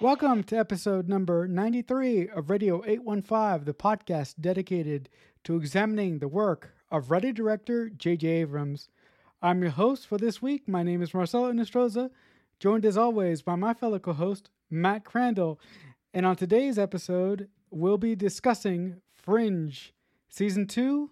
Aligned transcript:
Welcome 0.00 0.44
to 0.44 0.56
episode 0.56 1.10
number 1.10 1.46
93 1.46 2.30
of 2.30 2.48
Radio 2.48 2.82
815, 2.86 3.66
the 3.66 3.74
podcast 3.74 4.36
dedicated 4.40 5.10
to 5.44 5.56
examining 5.56 6.20
the 6.20 6.26
work 6.26 6.74
of 6.90 7.10
writer 7.10 7.32
director 7.32 7.90
J.J. 7.90 8.26
Abrams. 8.26 8.88
I'm 9.42 9.60
your 9.60 9.72
host 9.72 10.06
for 10.06 10.16
this 10.16 10.40
week. 10.40 10.66
My 10.66 10.82
name 10.82 11.02
is 11.02 11.12
Marcelo 11.12 11.52
Nostroza, 11.52 12.08
joined 12.58 12.86
as 12.86 12.96
always 12.96 13.42
by 13.42 13.56
my 13.56 13.74
fellow 13.74 13.98
co 13.98 14.14
host, 14.14 14.48
Matt 14.70 15.04
Crandall. 15.04 15.60
And 16.14 16.24
on 16.24 16.34
today's 16.34 16.78
episode, 16.78 17.48
we'll 17.70 17.98
be 17.98 18.16
discussing 18.16 19.02
Fringe, 19.12 19.92
Season 20.30 20.66
2, 20.66 21.10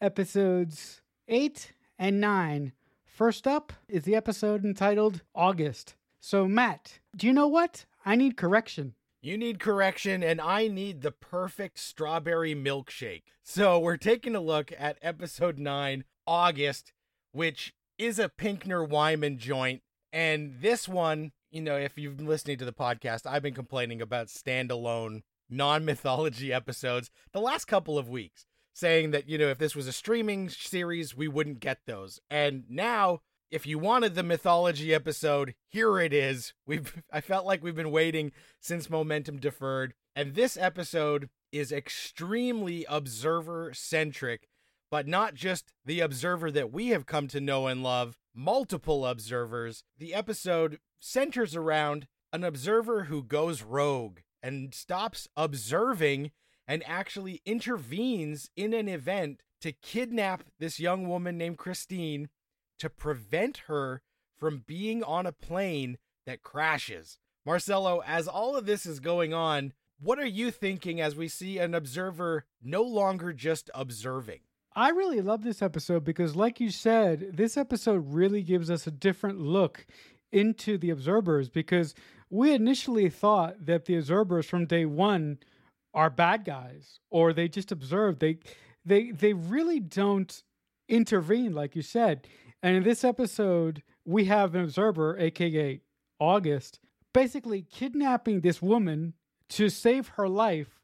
Episodes 0.00 1.02
8 1.28 1.72
and 1.98 2.22
9. 2.22 2.72
First 3.04 3.46
up 3.46 3.74
is 3.86 4.04
the 4.04 4.14
episode 4.16 4.64
entitled 4.64 5.20
August. 5.34 5.94
So, 6.20 6.48
Matt, 6.48 7.00
do 7.14 7.26
you 7.26 7.34
know 7.34 7.46
what? 7.46 7.84
I 8.04 8.16
need 8.16 8.36
correction. 8.36 8.94
You 9.22 9.36
need 9.36 9.60
correction, 9.60 10.22
and 10.22 10.40
I 10.40 10.66
need 10.68 11.02
the 11.02 11.10
perfect 11.10 11.78
strawberry 11.78 12.54
milkshake. 12.54 13.24
So, 13.42 13.78
we're 13.78 13.98
taking 13.98 14.34
a 14.34 14.40
look 14.40 14.72
at 14.78 14.96
episode 15.02 15.58
9, 15.58 16.04
August, 16.26 16.94
which 17.32 17.74
is 17.98 18.18
a 18.18 18.30
Pinkner 18.30 18.88
Wyman 18.88 19.36
joint. 19.36 19.82
And 20.10 20.56
this 20.60 20.88
one, 20.88 21.32
you 21.50 21.60
know, 21.60 21.76
if 21.76 21.98
you've 21.98 22.16
been 22.16 22.26
listening 22.26 22.56
to 22.58 22.64
the 22.64 22.72
podcast, 22.72 23.26
I've 23.26 23.42
been 23.42 23.54
complaining 23.54 24.00
about 24.00 24.28
standalone 24.28 25.20
non 25.50 25.84
mythology 25.84 26.50
episodes 26.52 27.10
the 27.32 27.40
last 27.40 27.66
couple 27.66 27.98
of 27.98 28.08
weeks, 28.08 28.46
saying 28.72 29.10
that, 29.10 29.28
you 29.28 29.36
know, 29.36 29.48
if 29.48 29.58
this 29.58 29.76
was 29.76 29.86
a 29.86 29.92
streaming 29.92 30.48
series, 30.48 31.14
we 31.14 31.28
wouldn't 31.28 31.60
get 31.60 31.80
those. 31.86 32.20
And 32.30 32.64
now, 32.70 33.20
if 33.50 33.66
you 33.66 33.78
wanted 33.78 34.14
the 34.14 34.22
mythology 34.22 34.94
episode, 34.94 35.54
here 35.68 35.98
it 35.98 36.12
is. 36.12 36.54
We've 36.66 37.02
I 37.12 37.20
felt 37.20 37.46
like 37.46 37.62
we've 37.62 37.74
been 37.74 37.90
waiting 37.90 38.32
since 38.60 38.90
momentum 38.90 39.38
deferred. 39.38 39.94
And 40.14 40.34
this 40.34 40.56
episode 40.56 41.28
is 41.52 41.72
extremely 41.72 42.84
observer 42.88 43.72
centric, 43.74 44.48
but 44.90 45.06
not 45.06 45.34
just 45.34 45.72
the 45.84 46.00
observer 46.00 46.50
that 46.50 46.72
we 46.72 46.88
have 46.88 47.06
come 47.06 47.28
to 47.28 47.40
know 47.40 47.66
and 47.66 47.82
love, 47.82 48.18
multiple 48.34 49.06
observers. 49.06 49.84
The 49.98 50.14
episode 50.14 50.78
centers 51.00 51.56
around 51.56 52.06
an 52.32 52.44
observer 52.44 53.04
who 53.04 53.22
goes 53.22 53.62
rogue 53.62 54.18
and 54.42 54.74
stops 54.74 55.28
observing 55.36 56.30
and 56.68 56.84
actually 56.86 57.42
intervenes 57.44 58.50
in 58.56 58.72
an 58.72 58.88
event 58.88 59.42
to 59.60 59.72
kidnap 59.72 60.44
this 60.58 60.78
young 60.78 61.08
woman 61.08 61.36
named 61.36 61.58
Christine 61.58 62.28
to 62.80 62.90
prevent 62.90 63.58
her 63.68 64.02
from 64.38 64.64
being 64.66 65.02
on 65.02 65.26
a 65.26 65.32
plane 65.32 65.98
that 66.26 66.42
crashes. 66.42 67.18
Marcelo, 67.46 68.02
as 68.06 68.28
all 68.28 68.56
of 68.56 68.66
this 68.66 68.84
is 68.84 69.00
going 69.00 69.32
on, 69.32 69.72
what 69.98 70.18
are 70.18 70.26
you 70.26 70.50
thinking 70.50 71.00
as 71.00 71.14
we 71.14 71.28
see 71.28 71.58
an 71.58 71.74
observer 71.74 72.44
no 72.62 72.82
longer 72.82 73.32
just 73.32 73.70
observing? 73.74 74.40
I 74.74 74.90
really 74.90 75.20
love 75.20 75.42
this 75.42 75.62
episode 75.62 76.04
because, 76.04 76.36
like 76.36 76.60
you 76.60 76.70
said, 76.70 77.36
this 77.36 77.56
episode 77.56 78.14
really 78.14 78.42
gives 78.42 78.70
us 78.70 78.86
a 78.86 78.92
different 78.92 79.40
look 79.40 79.86
into 80.32 80.78
the 80.78 80.90
observers 80.90 81.48
because 81.48 81.94
we 82.30 82.54
initially 82.54 83.10
thought 83.10 83.66
that 83.66 83.86
the 83.86 83.96
observers 83.96 84.46
from 84.46 84.66
day 84.66 84.86
one 84.86 85.38
are 85.92 86.08
bad 86.08 86.44
guys 86.44 87.00
or 87.10 87.32
they 87.32 87.48
just 87.48 87.72
observe. 87.72 88.20
They 88.20 88.38
they 88.84 89.10
they 89.10 89.32
really 89.32 89.80
don't 89.80 90.42
intervene, 90.88 91.52
like 91.52 91.74
you 91.74 91.82
said. 91.82 92.26
And 92.62 92.76
in 92.76 92.82
this 92.82 93.04
episode, 93.04 93.82
we 94.04 94.26
have 94.26 94.54
an 94.54 94.62
observer, 94.62 95.18
aka 95.18 95.80
August, 96.18 96.80
basically 97.12 97.62
kidnapping 97.62 98.40
this 98.40 98.60
woman 98.60 99.14
to 99.50 99.68
save 99.68 100.08
her 100.08 100.28
life 100.28 100.80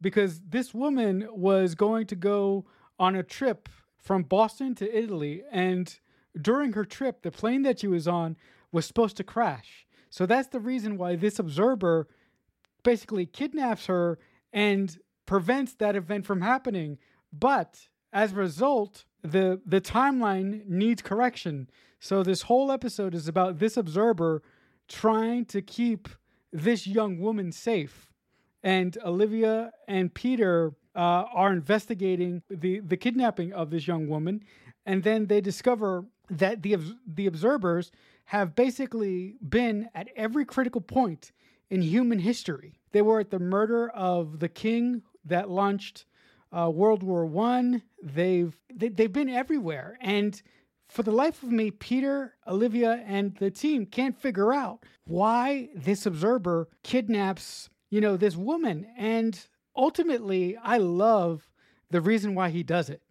because 0.00 0.40
this 0.40 0.74
woman 0.74 1.26
was 1.30 1.74
going 1.74 2.06
to 2.06 2.16
go 2.16 2.66
on 2.98 3.14
a 3.14 3.22
trip 3.22 3.68
from 3.96 4.22
Boston 4.22 4.74
to 4.76 4.98
Italy. 4.98 5.42
And 5.50 5.98
during 6.40 6.72
her 6.72 6.84
trip, 6.84 7.22
the 7.22 7.30
plane 7.30 7.62
that 7.62 7.80
she 7.80 7.86
was 7.86 8.08
on 8.08 8.36
was 8.72 8.86
supposed 8.86 9.16
to 9.18 9.24
crash. 9.24 9.86
So 10.10 10.26
that's 10.26 10.48
the 10.48 10.60
reason 10.60 10.96
why 10.96 11.16
this 11.16 11.38
observer 11.38 12.08
basically 12.82 13.26
kidnaps 13.26 13.86
her 13.86 14.18
and 14.52 14.98
prevents 15.26 15.74
that 15.74 15.96
event 15.96 16.26
from 16.26 16.40
happening. 16.40 16.98
But 17.32 17.88
as 18.12 18.32
a 18.32 18.36
result, 18.36 19.04
the 19.22 19.60
the 19.66 19.80
timeline 19.80 20.66
needs 20.66 21.02
correction. 21.02 21.68
So 21.98 22.22
this 22.22 22.42
whole 22.42 22.72
episode 22.72 23.14
is 23.14 23.28
about 23.28 23.58
this 23.58 23.76
observer 23.76 24.42
trying 24.88 25.44
to 25.46 25.62
keep 25.62 26.08
this 26.52 26.86
young 26.86 27.18
woman 27.18 27.52
safe. 27.52 28.10
And 28.62 28.96
Olivia 29.04 29.72
and 29.88 30.12
Peter 30.12 30.74
uh, 30.94 31.24
are 31.32 31.52
investigating 31.52 32.42
the, 32.50 32.80
the 32.80 32.96
kidnapping 32.96 33.52
of 33.52 33.70
this 33.70 33.86
young 33.86 34.08
woman. 34.08 34.42
And 34.84 35.02
then 35.02 35.26
they 35.26 35.40
discover 35.40 36.04
that 36.28 36.62
the, 36.62 36.76
the 37.06 37.26
observers 37.26 37.90
have 38.26 38.54
basically 38.54 39.36
been 39.48 39.88
at 39.94 40.08
every 40.16 40.44
critical 40.44 40.80
point 40.80 41.32
in 41.68 41.82
human 41.82 42.18
history. 42.18 42.78
They 42.92 43.02
were 43.02 43.20
at 43.20 43.30
the 43.30 43.38
murder 43.38 43.88
of 43.90 44.40
the 44.40 44.48
king 44.48 45.02
that 45.24 45.48
launched 45.48 46.06
uh, 46.56 46.70
World 46.70 47.02
War 47.02 47.24
One. 47.26 47.82
They've 48.02 48.54
they, 48.72 48.88
they 48.88 49.04
have 49.04 49.12
been 49.12 49.28
everywhere, 49.28 49.98
and 50.00 50.40
for 50.88 51.02
the 51.02 51.12
life 51.12 51.42
of 51.42 51.52
me, 51.52 51.70
Peter, 51.70 52.34
Olivia, 52.46 53.04
and 53.06 53.36
the 53.36 53.50
team 53.50 53.86
can't 53.86 54.20
figure 54.20 54.52
out 54.52 54.84
why 55.04 55.68
this 55.74 56.04
observer 56.04 56.68
kidnaps 56.82 57.70
you 57.90 58.00
know 58.00 58.16
this 58.16 58.36
woman. 58.36 58.86
And 58.96 59.38
ultimately, 59.76 60.56
I 60.56 60.78
love 60.78 61.50
the 61.90 62.00
reason 62.00 62.34
why 62.34 62.50
he 62.50 62.62
does 62.62 62.88
it. 62.88 63.02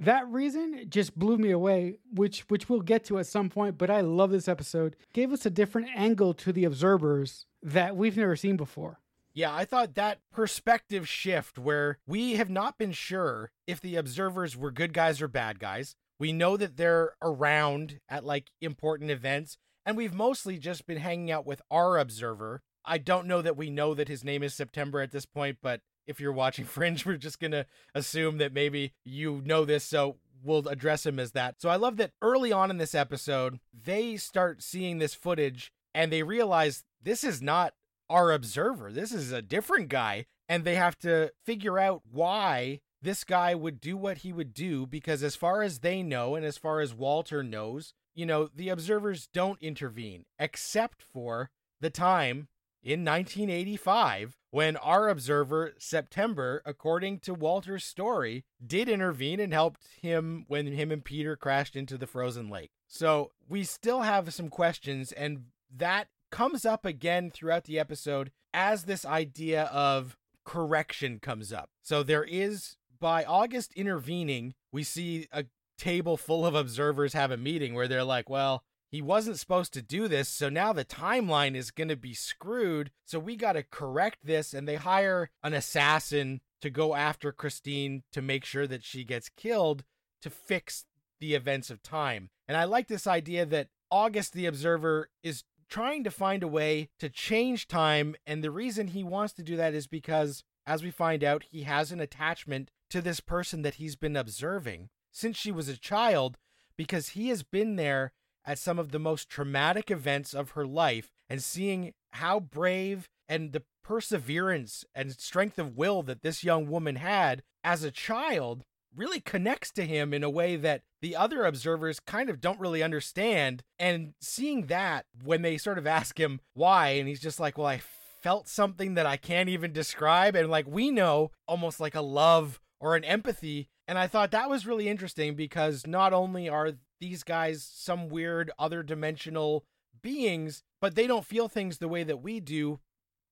That 0.00 0.28
reason 0.28 0.86
just 0.88 1.16
blew 1.16 1.38
me 1.38 1.50
away, 1.50 1.98
which 2.12 2.40
which 2.48 2.68
we'll 2.68 2.80
get 2.80 3.04
to 3.06 3.18
at 3.18 3.26
some 3.26 3.48
point, 3.48 3.78
but 3.78 3.90
I 3.90 4.00
love 4.00 4.30
this 4.30 4.48
episode. 4.48 4.96
Gave 5.12 5.32
us 5.32 5.46
a 5.46 5.50
different 5.50 5.88
angle 5.94 6.34
to 6.34 6.52
the 6.52 6.64
observers 6.64 7.46
that 7.62 7.96
we've 7.96 8.16
never 8.16 8.36
seen 8.36 8.56
before. 8.56 9.00
Yeah, 9.34 9.52
I 9.52 9.64
thought 9.64 9.94
that 9.94 10.20
perspective 10.32 11.08
shift 11.08 11.58
where 11.58 11.98
we 12.06 12.34
have 12.36 12.48
not 12.48 12.78
been 12.78 12.92
sure 12.92 13.50
if 13.66 13.80
the 13.80 13.96
observers 13.96 14.56
were 14.56 14.70
good 14.70 14.92
guys 14.92 15.20
or 15.20 15.26
bad 15.26 15.58
guys. 15.58 15.96
We 16.20 16.32
know 16.32 16.56
that 16.56 16.76
they're 16.76 17.14
around 17.20 17.98
at 18.08 18.24
like 18.24 18.50
important 18.60 19.10
events, 19.10 19.58
and 19.84 19.96
we've 19.96 20.14
mostly 20.14 20.58
just 20.58 20.86
been 20.86 20.98
hanging 20.98 21.32
out 21.32 21.44
with 21.44 21.60
our 21.68 21.98
observer. 21.98 22.62
I 22.84 22.98
don't 22.98 23.26
know 23.26 23.42
that 23.42 23.56
we 23.56 23.70
know 23.70 23.92
that 23.94 24.08
his 24.08 24.22
name 24.22 24.44
is 24.44 24.54
September 24.54 25.00
at 25.00 25.10
this 25.10 25.26
point, 25.26 25.58
but 25.60 25.80
if 26.06 26.20
you're 26.20 26.32
watching 26.32 26.64
Fringe, 26.66 27.04
we're 27.04 27.16
just 27.16 27.40
going 27.40 27.50
to 27.50 27.66
assume 27.92 28.38
that 28.38 28.52
maybe 28.52 28.92
you 29.04 29.42
know 29.44 29.64
this, 29.64 29.82
so 29.82 30.18
we'll 30.44 30.68
address 30.68 31.04
him 31.06 31.18
as 31.18 31.32
that. 31.32 31.60
So 31.60 31.68
I 31.68 31.76
love 31.76 31.96
that 31.96 32.12
early 32.22 32.52
on 32.52 32.70
in 32.70 32.78
this 32.78 32.94
episode, 32.94 33.58
they 33.72 34.16
start 34.16 34.62
seeing 34.62 34.98
this 34.98 35.14
footage 35.14 35.72
and 35.94 36.12
they 36.12 36.22
realize 36.22 36.84
this 37.02 37.24
is 37.24 37.40
not 37.40 37.74
our 38.08 38.32
observer. 38.32 38.92
This 38.92 39.12
is 39.12 39.32
a 39.32 39.42
different 39.42 39.88
guy. 39.88 40.26
And 40.48 40.64
they 40.64 40.74
have 40.74 40.98
to 40.98 41.32
figure 41.44 41.78
out 41.78 42.02
why 42.10 42.80
this 43.00 43.24
guy 43.24 43.54
would 43.54 43.80
do 43.80 43.96
what 43.96 44.18
he 44.18 44.32
would 44.32 44.52
do 44.52 44.86
because, 44.86 45.22
as 45.22 45.36
far 45.36 45.62
as 45.62 45.78
they 45.78 46.02
know, 46.02 46.34
and 46.34 46.44
as 46.44 46.58
far 46.58 46.80
as 46.80 46.94
Walter 46.94 47.42
knows, 47.42 47.94
you 48.14 48.26
know, 48.26 48.48
the 48.54 48.68
observers 48.68 49.28
don't 49.32 49.60
intervene 49.62 50.24
except 50.38 51.02
for 51.02 51.50
the 51.80 51.90
time 51.90 52.48
in 52.82 53.04
1985 53.04 54.36
when 54.50 54.76
our 54.76 55.08
observer, 55.08 55.72
September, 55.78 56.62
according 56.64 57.18
to 57.20 57.34
Walter's 57.34 57.84
story, 57.84 58.44
did 58.64 58.88
intervene 58.88 59.40
and 59.40 59.52
helped 59.52 59.80
him 60.00 60.44
when 60.48 60.66
him 60.66 60.92
and 60.92 61.04
Peter 61.04 61.36
crashed 61.36 61.74
into 61.74 61.96
the 61.96 62.06
frozen 62.06 62.48
lake. 62.48 62.70
So 62.86 63.32
we 63.48 63.64
still 63.64 64.02
have 64.02 64.32
some 64.32 64.48
questions, 64.48 65.10
and 65.12 65.46
that 65.74 66.08
comes 66.34 66.66
up 66.66 66.84
again 66.84 67.30
throughout 67.30 67.62
the 67.62 67.78
episode 67.78 68.32
as 68.52 68.84
this 68.84 69.04
idea 69.06 69.64
of 69.64 70.16
correction 70.44 71.20
comes 71.20 71.52
up. 71.52 71.70
So 71.80 72.02
there 72.02 72.24
is, 72.24 72.76
by 72.98 73.22
August 73.22 73.72
intervening, 73.74 74.54
we 74.72 74.82
see 74.82 75.28
a 75.30 75.44
table 75.78 76.16
full 76.16 76.44
of 76.44 76.56
observers 76.56 77.12
have 77.12 77.30
a 77.30 77.36
meeting 77.36 77.72
where 77.72 77.86
they're 77.86 78.02
like, 78.02 78.28
well, 78.28 78.64
he 78.90 79.00
wasn't 79.00 79.38
supposed 79.38 79.72
to 79.74 79.82
do 79.82 80.08
this, 80.08 80.28
so 80.28 80.48
now 80.48 80.72
the 80.72 80.84
timeline 80.84 81.54
is 81.54 81.70
going 81.70 81.88
to 81.88 81.96
be 81.96 82.14
screwed. 82.14 82.90
So 83.04 83.20
we 83.20 83.36
got 83.36 83.52
to 83.52 83.62
correct 83.62 84.18
this. 84.24 84.52
And 84.52 84.66
they 84.66 84.76
hire 84.76 85.30
an 85.42 85.54
assassin 85.54 86.40
to 86.62 86.68
go 86.68 86.96
after 86.96 87.30
Christine 87.30 88.02
to 88.12 88.20
make 88.20 88.44
sure 88.44 88.66
that 88.66 88.82
she 88.82 89.04
gets 89.04 89.28
killed 89.28 89.84
to 90.22 90.30
fix 90.30 90.84
the 91.20 91.34
events 91.34 91.70
of 91.70 91.82
time. 91.82 92.30
And 92.48 92.56
I 92.56 92.64
like 92.64 92.88
this 92.88 93.06
idea 93.06 93.46
that 93.46 93.68
August 93.90 94.32
the 94.32 94.46
Observer 94.46 95.10
is 95.22 95.44
trying 95.68 96.04
to 96.04 96.10
find 96.10 96.42
a 96.42 96.48
way 96.48 96.88
to 96.98 97.08
change 97.08 97.68
time. 97.68 98.14
And 98.26 98.42
the 98.42 98.50
reason 98.50 98.88
he 98.88 99.04
wants 99.04 99.32
to 99.34 99.42
do 99.42 99.56
that 99.56 99.74
is 99.74 99.86
because, 99.86 100.44
as 100.66 100.82
we 100.82 100.90
find 100.90 101.22
out, 101.22 101.44
he 101.50 101.62
has 101.62 101.92
an 101.92 102.00
attachment 102.00 102.70
to 102.90 103.00
this 103.00 103.20
person 103.20 103.62
that 103.62 103.74
he's 103.74 103.96
been 103.96 104.16
observing 104.16 104.88
since 105.10 105.36
she 105.36 105.52
was 105.52 105.68
a 105.68 105.76
child, 105.76 106.36
because 106.76 107.10
he 107.10 107.28
has 107.28 107.42
been 107.42 107.76
there 107.76 108.12
at 108.44 108.58
some 108.58 108.78
of 108.78 108.90
the 108.90 108.98
most 108.98 109.28
traumatic 109.28 109.90
events 109.90 110.34
of 110.34 110.50
her 110.50 110.66
life 110.66 111.10
and 111.28 111.42
seeing 111.42 111.92
how 112.12 112.40
brave 112.40 113.08
and 113.28 113.52
the 113.52 113.62
perseverance 113.82 114.84
and 114.94 115.12
strength 115.12 115.58
of 115.58 115.76
will 115.76 116.02
that 116.02 116.22
this 116.22 116.42
young 116.42 116.68
woman 116.68 116.96
had 116.96 117.42
as 117.62 117.82
a 117.82 117.90
child 117.90 118.64
really 118.96 119.20
connects 119.20 119.70
to 119.72 119.86
him 119.86 120.12
in 120.14 120.22
a 120.22 120.30
way 120.30 120.56
that 120.56 120.82
the 121.02 121.16
other 121.16 121.44
observers 121.44 122.00
kind 122.00 122.30
of 122.30 122.40
don't 122.40 122.60
really 122.60 122.82
understand. 122.82 123.62
And 123.78 124.14
seeing 124.20 124.66
that 124.66 125.06
when 125.22 125.42
they 125.42 125.58
sort 125.58 125.78
of 125.78 125.86
ask 125.98 126.18
him 126.18 126.40
why, 126.54 126.90
and 126.90 127.08
he's 127.08 127.20
just 127.20 127.40
like, 127.40 127.58
Well, 127.58 127.66
I 127.66 127.80
felt 128.24 128.48
something 128.48 128.94
that 128.94 129.04
I 129.04 129.18
can't 129.18 129.50
even 129.50 129.72
describe. 129.72 130.34
And 130.34 130.50
like 130.50 130.66
we 130.66 130.90
know 130.90 131.30
almost 131.46 131.78
like 131.78 131.94
a 131.94 132.00
love 132.00 132.58
or 132.80 132.96
an 132.96 133.04
empathy. 133.04 133.68
And 133.86 133.98
I 133.98 134.06
thought 134.06 134.30
that 134.30 134.48
was 134.48 134.66
really 134.66 134.88
interesting 134.88 135.34
because 135.34 135.86
not 135.86 136.14
only 136.14 136.48
are 136.48 136.72
these 137.00 137.22
guys 137.22 137.68
some 137.70 138.08
weird 138.08 138.50
other 138.58 138.82
dimensional 138.82 139.66
beings, 140.02 140.62
but 140.80 140.94
they 140.94 141.06
don't 141.06 141.26
feel 141.26 141.48
things 141.48 141.78
the 141.78 141.88
way 141.88 142.02
that 142.02 142.22
we 142.22 142.40
do. 142.40 142.80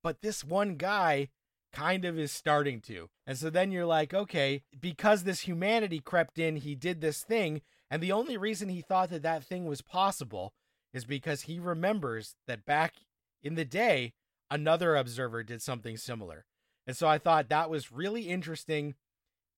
But 0.03 0.21
this 0.21 0.45
one 0.45 0.77
guy 0.77 1.29
kind 1.73 2.05
of 2.05 2.19
is 2.19 2.33
starting 2.33 2.81
to. 2.83 3.09
And 3.27 3.39
so 3.39 3.51
then 3.51 3.73
you're 3.73 3.87
like, 3.87 4.13
okay, 4.13 4.63
because 4.79 5.25
this 5.25 5.41
humanity 5.41 6.01
crept 6.01 6.39
in, 6.39 6.57
he 6.57 6.75
did 6.75 7.01
this 7.01 7.23
thing. 7.23 7.63
And 7.91 8.03
the 8.03 8.13
only 8.13 8.37
reason 8.37 8.69
he 8.69 8.81
thought 8.81 9.11
that 9.11 9.23
that 9.23 9.45
thing 9.45 9.67
was 9.67 9.83
possible 9.83 10.53
is 10.93 11.05
because 11.05 11.43
he 11.43 11.59
remembers 11.59 12.37
that 12.47 12.65
back 12.65 12.95
in 13.43 13.55
the 13.55 13.65
day, 13.65 14.13
another 14.51 14.97
observer 14.97 15.43
did 15.43 15.63
something 15.63 15.97
similar. 15.97 16.45
And 16.87 16.97
so 16.97 17.07
I 17.09 17.19
thought 17.19 17.49
that 17.49 17.71
was 17.71 17.93
really 17.93 18.23
interesting, 18.23 18.95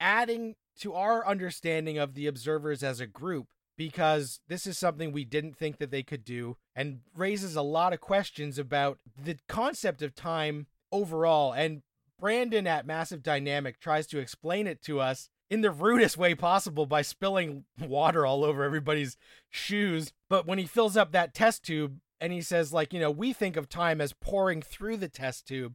adding 0.01 0.57
to 0.81 0.95
our 0.95 1.27
understanding 1.27 1.99
of 1.99 2.15
the 2.15 2.27
observers 2.27 2.83
as 2.83 3.01
a 3.01 3.07
group, 3.07 3.47
because 3.77 4.41
this 4.49 4.67
is 4.67 4.79
something 4.79 5.11
we 5.11 5.25
didn't 5.25 5.57
think 5.57 5.79
that 5.79 5.91
they 5.91 6.03
could 6.03 6.25
do 6.25 6.57
and 6.77 7.01
raises 7.17 7.57
a 7.57 7.63
lot 7.63 7.93
of 7.93 8.01
questions 8.01 8.59
about 8.59 8.99
the 9.21 9.37
concept 9.49 10.03
of 10.03 10.15
time 10.15 10.67
overall. 10.93 11.53
And 11.53 11.83
Brandon 12.19 12.67
at 12.67 12.87
Massive 12.87 13.23
Dynamic 13.23 13.81
tries 13.81 14.07
to 14.09 14.19
explain 14.19 14.67
it 14.67 14.83
to 14.83 15.01
us 15.01 15.29
in 15.51 15.61
the 15.61 15.71
rudest 15.71 16.17
way 16.17 16.35
possible 16.35 16.87
by 16.87 17.03
spilling 17.03 17.65
water 17.81 18.25
all 18.25 18.45
over 18.45 18.63
everybody's 18.63 19.17
shoes. 19.51 20.13
But 20.29 20.47
when 20.47 20.59
he 20.59 20.67
fills 20.67 20.97
up 20.97 21.13
that 21.13 21.35
test 21.35 21.65
tube 21.65 21.99
and 22.21 22.33
he 22.33 22.41
says, 22.41 22.73
like, 22.73 22.93
you 22.93 23.01
know, 23.01 23.11
we 23.11 23.33
think 23.33 23.57
of 23.57 23.69
time 23.69 24.01
as 24.01 24.13
pouring 24.13 24.63
through 24.63 24.97
the 24.97 25.09
test 25.09 25.47
tube, 25.47 25.75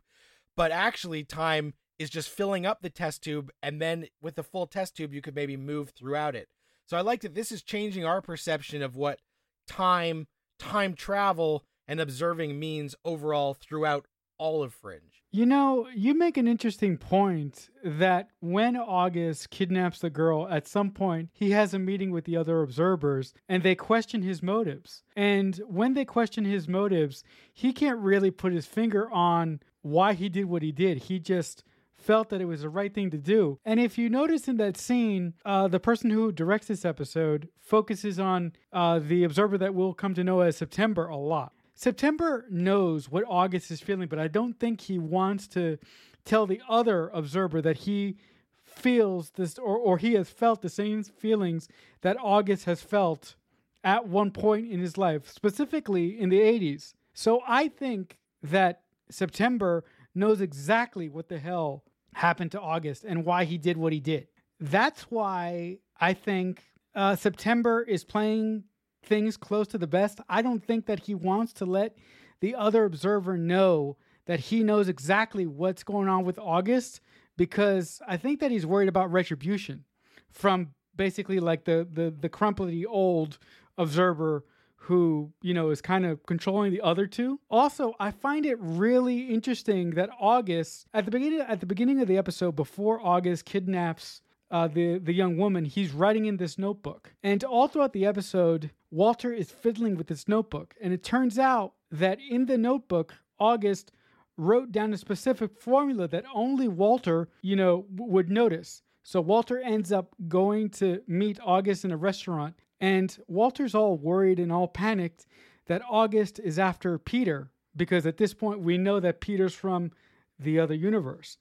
but 0.56 0.72
actually, 0.72 1.24
time 1.24 1.74
is 1.98 2.10
just 2.10 2.30
filling 2.30 2.66
up 2.66 2.82
the 2.82 2.90
test 2.90 3.24
tube. 3.24 3.52
And 3.62 3.82
then 3.82 4.08
with 4.22 4.36
the 4.36 4.44
full 4.44 4.68
test 4.68 4.98
tube, 4.98 5.14
you 5.14 5.22
could 5.22 5.36
maybe 5.36 5.56
move 5.56 5.92
throughout 5.92 6.36
it. 6.36 6.50
So 6.86 6.98
I 6.98 7.02
like 7.02 7.22
that 7.22 7.36
this 7.36 7.52
is 7.52 7.62
changing 7.62 8.04
our 8.04 8.22
perception 8.22 8.82
of 8.82 8.96
what 8.96 9.20
time, 9.68 10.28
time 10.58 10.96
travel, 10.96 11.64
and 11.88 12.00
observing 12.00 12.60
means 12.60 12.96
overall 13.06 13.54
throughout 13.54 14.08
all 14.40 14.64
of 14.64 14.74
Fringe. 14.74 15.24
You 15.32 15.46
know, 15.46 15.88
you 15.94 16.16
make 16.16 16.38
an 16.38 16.48
interesting 16.48 16.98
point 16.98 17.70
that 17.84 18.30
when 18.40 18.76
August 18.76 19.52
kidnaps 19.52 20.00
the 20.00 20.10
girl, 20.10 20.48
at 20.50 20.68
some 20.68 20.90
point 20.90 21.30
he 21.34 21.52
has 21.52 21.74
a 21.74 21.80
meeting 21.80 22.10
with 22.10 22.26
the 22.26 22.36
other 22.36 22.64
observers 22.64 23.36
and 23.48 23.62
they 23.62 23.76
question 23.76 24.24
his 24.24 24.42
motives. 24.42 25.04
And 25.16 25.56
when 25.68 25.94
they 25.94 26.06
question 26.06 26.46
his 26.46 26.68
motives, 26.68 27.24
he 27.54 27.74
can't 27.74 28.00
really 28.00 28.32
put 28.32 28.54
his 28.54 28.66
finger 28.66 29.12
on 29.12 29.60
why 29.84 30.14
he 30.14 30.30
did 30.30 30.46
what 30.46 30.64
he 30.64 30.72
did. 30.72 31.04
He 31.04 31.20
just 31.20 31.64
felt 31.96 32.30
that 32.30 32.42
it 32.42 32.46
was 32.46 32.62
the 32.62 32.70
right 32.70 32.94
thing 32.94 33.12
to 33.12 33.18
do. 33.18 33.60
And 33.66 33.80
if 33.80 33.98
you 33.98 34.10
notice 34.10 34.48
in 34.48 34.58
that 34.58 34.78
scene, 34.78 35.34
uh, 35.46 35.68
the 35.68 35.80
person 35.80 36.10
who 36.10 36.32
directs 36.32 36.68
this 36.68 36.86
episode 36.86 37.50
focuses 37.60 38.20
on 38.20 38.54
uh, 38.74 39.00
the 39.00 39.24
observer 39.24 39.58
that 39.58 39.76
we'll 39.76 39.94
come 39.94 40.14
to 40.16 40.24
know 40.24 40.40
as 40.40 40.58
September 40.58 41.08
a 41.08 41.18
lot. 41.18 41.54
September 41.80 42.46
knows 42.50 43.10
what 43.10 43.24
August 43.26 43.72
is 43.72 43.80
feeling, 43.80 44.10
but 44.10 44.20
I 44.20 44.28
don't 44.28 44.60
think 44.60 44.82
he 44.82 45.00
wants 45.00 45.48
to 45.48 45.78
tell 46.26 46.46
the 46.46 46.62
other 46.68 47.08
observer 47.14 47.62
that 47.62 47.78
he 47.78 48.18
feels 48.66 49.30
this 49.30 49.58
or, 49.58 49.78
or 49.78 49.98
he 49.98 50.16
has 50.16 50.30
felt 50.30 50.62
the 50.62 50.68
same 50.68 51.02
feelings 51.04 51.70
that 52.02 52.18
August 52.20 52.66
has 52.66 52.82
felt 52.82 53.38
at 53.82 54.06
one 54.06 54.30
point 54.30 54.70
in 54.70 54.82
his 54.82 54.98
life, 54.98 55.32
specifically 55.32 56.20
in 56.20 56.28
the 56.28 56.42
80s. 56.42 56.96
So 57.14 57.42
I 57.48 57.70
think 57.70 58.18
that 58.44 58.82
September 59.10 59.86
knows 60.14 60.42
exactly 60.42 61.08
what 61.08 61.30
the 61.30 61.40
hell 61.40 61.86
happened 62.14 62.52
to 62.52 62.60
August 62.60 63.06
and 63.06 63.24
why 63.24 63.46
he 63.46 63.58
did 63.58 63.78
what 63.78 63.94
he 63.94 64.02
did. 64.02 64.28
That's 64.60 65.04
why 65.04 65.78
I 65.98 66.12
think 66.12 66.62
uh, 66.94 67.16
September 67.16 67.82
is 67.82 68.04
playing 68.04 68.66
things 69.04 69.38
close 69.38 69.68
to 69.68 69.78
the 69.78 69.88
best, 69.88 70.20
I 70.30 70.42
don't 70.42 70.64
think 70.64 70.86
that 70.86 71.02
he 71.02 71.16
wants 71.16 71.54
to 71.54 71.66
let 71.66 71.96
the 72.40 72.56
other 72.56 72.86
observer 72.86 73.38
know 73.38 73.98
that 74.26 74.40
he 74.40 74.64
knows 74.64 74.88
exactly 74.88 75.48
what's 75.48 75.84
going 75.84 76.08
on 76.08 76.24
with 76.24 76.38
August 76.40 77.02
because 77.38 78.02
I 78.08 78.18
think 78.18 78.40
that 78.42 78.52
he's 78.52 78.66
worried 78.66 78.90
about 78.90 79.12
retribution 79.12 79.86
from 80.30 80.70
basically 80.96 81.40
like 81.40 81.66
the 81.66 81.88
the 81.92 82.12
the 82.12 82.30
crumply 82.30 82.86
old 82.86 83.40
observer 83.78 84.46
who 84.76 85.32
you 85.42 85.54
know 85.54 85.70
is 85.70 85.82
kind 85.82 86.06
of 86.06 86.26
controlling 86.26 86.72
the 86.72 86.82
other 86.82 87.08
two. 87.08 87.40
Also, 87.50 87.94
I 88.00 88.12
find 88.12 88.46
it 88.46 88.58
really 88.60 89.22
interesting 89.30 89.92
that 89.92 90.10
August 90.20 90.88
at 90.94 91.06
the 91.06 91.12
beginning 91.12 91.42
at 91.42 91.60
the 91.60 91.66
beginning 91.66 92.02
of 92.02 92.08
the 92.08 92.18
episode 92.18 92.56
before 92.56 93.00
August 93.02 93.46
kidnaps 93.46 94.22
uh, 94.52 94.68
the 94.68 94.98
the 95.00 95.14
young 95.14 95.38
woman, 95.38 95.66
he's 95.66 95.92
writing 95.92 96.26
in 96.26 96.38
this 96.38 96.58
notebook, 96.58 97.14
and 97.24 97.44
all 97.44 97.68
throughout 97.68 97.94
the 97.94 98.06
episode, 98.06 98.72
Walter 98.92 99.32
is 99.32 99.52
fiddling 99.52 99.96
with 99.96 100.10
his 100.10 100.28
notebook, 100.28 100.74
and 100.82 100.94
it 100.94 101.04
turns 101.04 101.38
out 101.38 101.74
that 101.92 102.20
in 102.28 102.46
the 102.46 102.58
notebook, 102.58 103.14
August 103.40 103.92
wrote 104.38 104.72
down 104.72 104.94
a 104.94 104.98
specific 104.98 105.56
formula 105.60 106.08
that 106.08 106.26
only 106.34 106.68
Walter, 106.68 107.30
you 107.42 107.56
know, 107.56 107.86
would 107.96 108.30
notice. 108.30 108.82
So 109.04 109.22
Walter 109.22 109.60
ends 109.60 109.92
up 109.92 110.16
going 110.28 110.70
to 110.72 111.02
meet 111.08 111.40
August 111.44 111.86
in 111.86 111.92
a 111.92 111.98
restaurant, 111.98 112.56
and 112.80 113.16
Walter's 113.28 113.76
all 113.76 113.98
worried 113.98 114.40
and 114.40 114.52
all 114.52 114.68
panicked 114.68 115.26
that 115.68 115.82
August 115.90 116.40
is 116.40 116.58
after 116.58 116.98
Peter 116.98 117.52
because 117.76 118.06
at 118.06 118.18
this 118.18 118.34
point 118.34 118.60
we 118.60 118.78
know 118.78 119.00
that 119.00 119.22
Peter's 119.22 119.54
from 119.54 119.92
the 120.40 120.60
other 120.60 120.74
universe. 120.74 121.38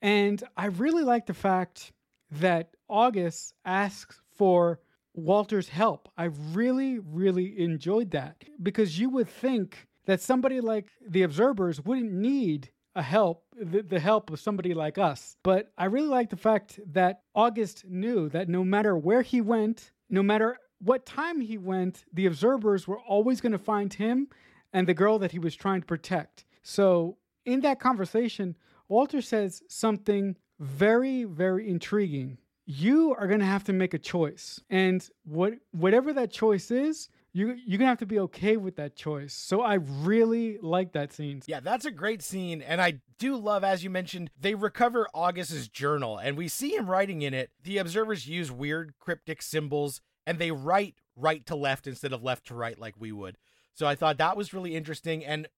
And 0.00 0.42
I 0.56 0.66
really 0.66 1.04
like 1.04 1.26
the 1.26 1.34
fact 1.34 1.92
that 2.30 2.74
August 2.88 3.54
asks 3.64 4.20
for 4.34 4.80
Walter's 5.14 5.68
help. 5.68 6.08
I 6.16 6.24
really, 6.52 6.98
really 6.98 7.58
enjoyed 7.58 8.10
that 8.12 8.44
because 8.62 8.98
you 8.98 9.10
would 9.10 9.28
think 9.28 9.86
that 10.06 10.20
somebody 10.20 10.60
like 10.60 10.86
the 11.06 11.22
observers 11.22 11.80
wouldn't 11.80 12.12
need 12.12 12.70
a 12.94 13.02
help, 13.02 13.44
the, 13.56 13.82
the, 13.82 14.00
help 14.00 14.30
of 14.30 14.40
somebody 14.40 14.74
like 14.74 14.98
us. 14.98 15.36
But 15.42 15.72
I 15.78 15.86
really 15.86 16.08
like 16.08 16.30
the 16.30 16.36
fact 16.36 16.78
that 16.92 17.22
August 17.34 17.84
knew 17.88 18.28
that 18.30 18.48
no 18.48 18.64
matter 18.64 18.96
where 18.96 19.22
he 19.22 19.40
went, 19.40 19.92
no 20.10 20.22
matter 20.22 20.58
what 20.78 21.06
time 21.06 21.40
he 21.40 21.56
went, 21.56 22.04
the 22.12 22.26
observers 22.26 22.86
were 22.86 22.98
always 23.00 23.40
going 23.40 23.52
to 23.52 23.58
find 23.58 23.94
him 23.94 24.28
and 24.72 24.86
the 24.86 24.94
girl 24.94 25.18
that 25.20 25.32
he 25.32 25.38
was 25.38 25.54
trying 25.54 25.80
to 25.80 25.86
protect. 25.86 26.44
So 26.62 27.16
in 27.46 27.60
that 27.60 27.80
conversation, 27.80 28.56
Walter 28.88 29.22
says 29.22 29.62
something 29.68 30.36
very, 30.58 31.24
very 31.24 31.68
intriguing. 31.68 32.38
You 32.64 33.14
are 33.18 33.26
going 33.26 33.40
to 33.40 33.46
have 33.46 33.64
to 33.64 33.72
make 33.72 33.94
a 33.94 33.98
choice. 33.98 34.60
And 34.70 35.06
what 35.24 35.54
whatever 35.72 36.12
that 36.12 36.30
choice 36.30 36.70
is, 36.70 37.08
you 37.32 37.56
you're 37.66 37.78
gonna 37.78 37.88
have 37.88 37.98
to 37.98 38.06
be 38.06 38.18
okay 38.20 38.56
with 38.56 38.76
that 38.76 38.94
choice. 38.94 39.34
So 39.34 39.62
I 39.62 39.74
really 39.74 40.58
like 40.60 40.92
that 40.92 41.12
scene. 41.12 41.42
Yeah, 41.46 41.60
that's 41.60 41.84
a 41.84 41.90
great 41.90 42.22
scene, 42.22 42.62
and 42.62 42.80
I 42.80 43.00
do 43.18 43.36
love, 43.36 43.64
as 43.64 43.82
you 43.82 43.90
mentioned, 43.90 44.30
they 44.38 44.54
recover 44.54 45.08
August's 45.14 45.68
journal, 45.68 46.18
and 46.18 46.36
we 46.36 46.48
see 46.48 46.74
him 46.74 46.88
writing 46.88 47.22
in 47.22 47.32
it. 47.32 47.50
The 47.62 47.78
observers 47.78 48.28
use 48.28 48.52
weird 48.52 48.94
cryptic 48.98 49.40
symbols, 49.40 50.00
and 50.26 50.38
they 50.38 50.50
write 50.50 50.96
right 51.16 51.44
to 51.46 51.56
left 51.56 51.86
instead 51.86 52.12
of 52.12 52.22
left 52.22 52.46
to 52.48 52.54
right 52.54 52.78
like 52.78 52.94
we 52.98 53.12
would. 53.12 53.38
So 53.74 53.86
I 53.86 53.94
thought 53.94 54.18
that 54.18 54.36
was 54.36 54.52
really 54.52 54.74
interesting, 54.74 55.24
and 55.24 55.48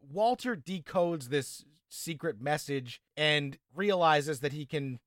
Walter 0.00 0.54
decodes 0.54 1.28
this 1.28 1.64
secret 1.88 2.40
message 2.40 3.00
and 3.16 3.58
realizes 3.74 4.40
that 4.40 4.52
he 4.52 4.66
can 4.66 4.98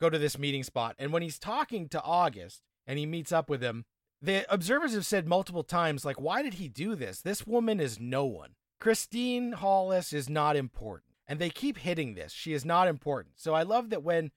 go 0.00 0.10
to 0.10 0.18
this 0.18 0.38
meeting 0.38 0.62
spot. 0.62 0.96
And 0.98 1.12
when 1.12 1.22
he's 1.22 1.38
talking 1.38 1.88
to 1.88 2.02
August 2.02 2.62
and 2.86 2.98
he 2.98 3.06
meets 3.06 3.32
up 3.32 3.50
with 3.50 3.62
him, 3.62 3.84
the 4.22 4.44
observers 4.52 4.94
have 4.94 5.06
said 5.06 5.26
multiple 5.26 5.62
times, 5.62 6.04
like, 6.04 6.20
why 6.20 6.42
did 6.42 6.54
he 6.54 6.68
do 6.68 6.94
this? 6.94 7.20
This 7.20 7.46
woman 7.46 7.80
is 7.80 8.00
no 8.00 8.24
one. 8.24 8.50
Christine 8.78 9.52
Hollis 9.52 10.12
is 10.12 10.28
not 10.28 10.56
important. 10.56 11.12
And 11.26 11.38
they 11.38 11.50
keep 11.50 11.78
hitting 11.78 12.14
this. 12.14 12.32
She 12.32 12.52
is 12.52 12.64
not 12.64 12.88
important. 12.88 13.34
So 13.36 13.54
I 13.54 13.62
love 13.62 13.90
that 13.90 14.02
when 14.02 14.32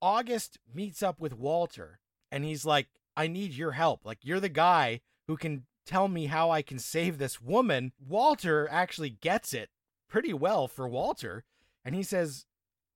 August 0.00 0.58
meets 0.72 1.02
up 1.02 1.20
with 1.20 1.34
Walter 1.34 1.98
and 2.32 2.44
he's 2.44 2.64
like, 2.64 2.88
I 3.16 3.26
need 3.26 3.52
your 3.52 3.72
help. 3.72 4.04
Like, 4.04 4.18
you're 4.22 4.40
the 4.40 4.48
guy 4.48 5.00
who 5.26 5.36
can 5.36 5.66
tell 5.84 6.08
me 6.08 6.26
how 6.26 6.50
I 6.50 6.62
can 6.62 6.78
save 6.78 7.18
this 7.18 7.40
woman. 7.40 7.92
Walter 7.98 8.68
actually 8.70 9.10
gets 9.10 9.52
it 9.52 9.70
pretty 10.08 10.32
well 10.32 10.68
for 10.68 10.88
Walter. 10.88 11.44
And 11.84 11.94
he 11.94 12.02
says, 12.02 12.46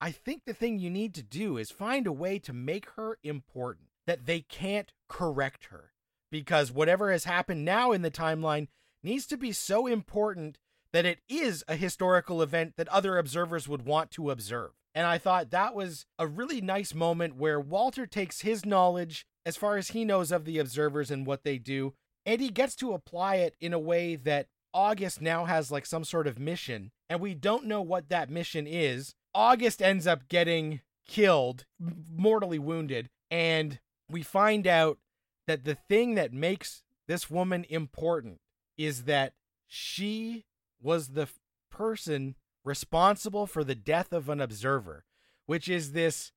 I 0.02 0.10
think 0.10 0.42
the 0.44 0.52
thing 0.52 0.80
you 0.80 0.90
need 0.90 1.14
to 1.14 1.22
do 1.22 1.56
is 1.56 1.70
find 1.70 2.08
a 2.08 2.12
way 2.12 2.40
to 2.40 2.52
make 2.52 2.90
her 2.96 3.18
important, 3.22 3.86
that 4.04 4.26
they 4.26 4.40
can't 4.40 4.92
correct 5.08 5.66
her. 5.66 5.92
Because 6.28 6.72
whatever 6.72 7.12
has 7.12 7.22
happened 7.22 7.64
now 7.64 7.92
in 7.92 8.02
the 8.02 8.10
timeline 8.10 8.66
needs 9.04 9.28
to 9.28 9.36
be 9.36 9.52
so 9.52 9.86
important 9.86 10.58
that 10.92 11.06
it 11.06 11.20
is 11.28 11.62
a 11.68 11.76
historical 11.76 12.42
event 12.42 12.74
that 12.76 12.88
other 12.88 13.16
observers 13.16 13.68
would 13.68 13.86
want 13.86 14.10
to 14.10 14.32
observe. 14.32 14.72
And 14.92 15.06
I 15.06 15.18
thought 15.18 15.50
that 15.50 15.72
was 15.72 16.04
a 16.18 16.26
really 16.26 16.60
nice 16.60 16.92
moment 16.92 17.36
where 17.36 17.60
Walter 17.60 18.04
takes 18.04 18.40
his 18.40 18.66
knowledge, 18.66 19.24
as 19.46 19.56
far 19.56 19.76
as 19.76 19.88
he 19.88 20.04
knows 20.04 20.32
of 20.32 20.44
the 20.44 20.58
observers 20.58 21.12
and 21.12 21.24
what 21.24 21.44
they 21.44 21.58
do, 21.58 21.94
and 22.26 22.40
he 22.40 22.48
gets 22.48 22.74
to 22.76 22.92
apply 22.92 23.36
it 23.36 23.54
in 23.60 23.72
a 23.72 23.78
way 23.78 24.16
that 24.16 24.48
August 24.74 25.22
now 25.22 25.44
has 25.44 25.70
like 25.70 25.86
some 25.86 26.02
sort 26.02 26.26
of 26.26 26.40
mission, 26.40 26.90
and 27.08 27.20
we 27.20 27.34
don't 27.34 27.66
know 27.66 27.80
what 27.80 28.08
that 28.08 28.30
mission 28.30 28.66
is. 28.66 29.14
August 29.34 29.82
ends 29.82 30.06
up 30.06 30.28
getting 30.28 30.80
killed, 31.06 31.64
mortally 31.78 32.58
wounded, 32.58 33.10
and 33.30 33.80
we 34.10 34.22
find 34.22 34.66
out 34.66 34.98
that 35.46 35.64
the 35.64 35.74
thing 35.74 36.14
that 36.14 36.32
makes 36.32 36.82
this 37.06 37.30
woman 37.30 37.64
important 37.68 38.40
is 38.76 39.04
that 39.04 39.34
she 39.66 40.44
was 40.80 41.08
the 41.08 41.28
person 41.70 42.34
responsible 42.64 43.46
for 43.46 43.64
the 43.64 43.74
death 43.74 44.12
of 44.12 44.28
an 44.28 44.40
observer, 44.40 45.04
which 45.46 45.68
is 45.68 45.92
this 45.92 46.32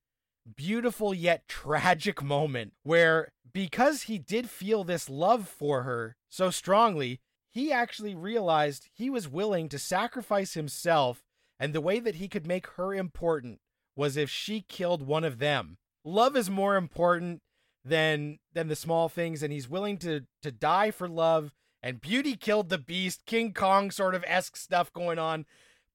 beautiful 0.56 1.12
yet 1.12 1.48
tragic 1.48 2.22
moment 2.22 2.72
where 2.82 3.32
because 3.52 4.02
he 4.02 4.18
did 4.18 4.50
feel 4.50 4.84
this 4.84 5.08
love 5.08 5.48
for 5.48 5.82
her 5.82 6.16
so 6.28 6.50
strongly, 6.50 7.20
he 7.50 7.72
actually 7.72 8.14
realized 8.14 8.88
he 8.92 9.08
was 9.08 9.28
willing 9.28 9.68
to 9.70 9.78
sacrifice 9.78 10.54
himself, 10.54 11.24
and 11.58 11.72
the 11.72 11.80
way 11.80 12.00
that 12.00 12.16
he 12.16 12.28
could 12.28 12.46
make 12.46 12.66
her 12.76 12.94
important 12.94 13.60
was 13.94 14.16
if 14.16 14.28
she 14.28 14.60
killed 14.60 15.06
one 15.06 15.24
of 15.24 15.38
them. 15.38 15.78
Love 16.04 16.36
is 16.36 16.50
more 16.50 16.76
important 16.76 17.42
than 17.84 18.38
than 18.52 18.68
the 18.68 18.76
small 18.76 19.08
things, 19.08 19.42
and 19.42 19.52
he's 19.52 19.68
willing 19.68 19.96
to 19.98 20.22
to 20.42 20.52
die 20.52 20.90
for 20.90 21.08
love. 21.08 21.52
And 21.82 22.00
Beauty 22.00 22.36
killed 22.36 22.68
the 22.68 22.78
beast, 22.78 23.26
King 23.26 23.52
Kong 23.52 23.90
sort 23.90 24.14
of 24.14 24.24
esque 24.26 24.56
stuff 24.56 24.92
going 24.92 25.18
on. 25.18 25.46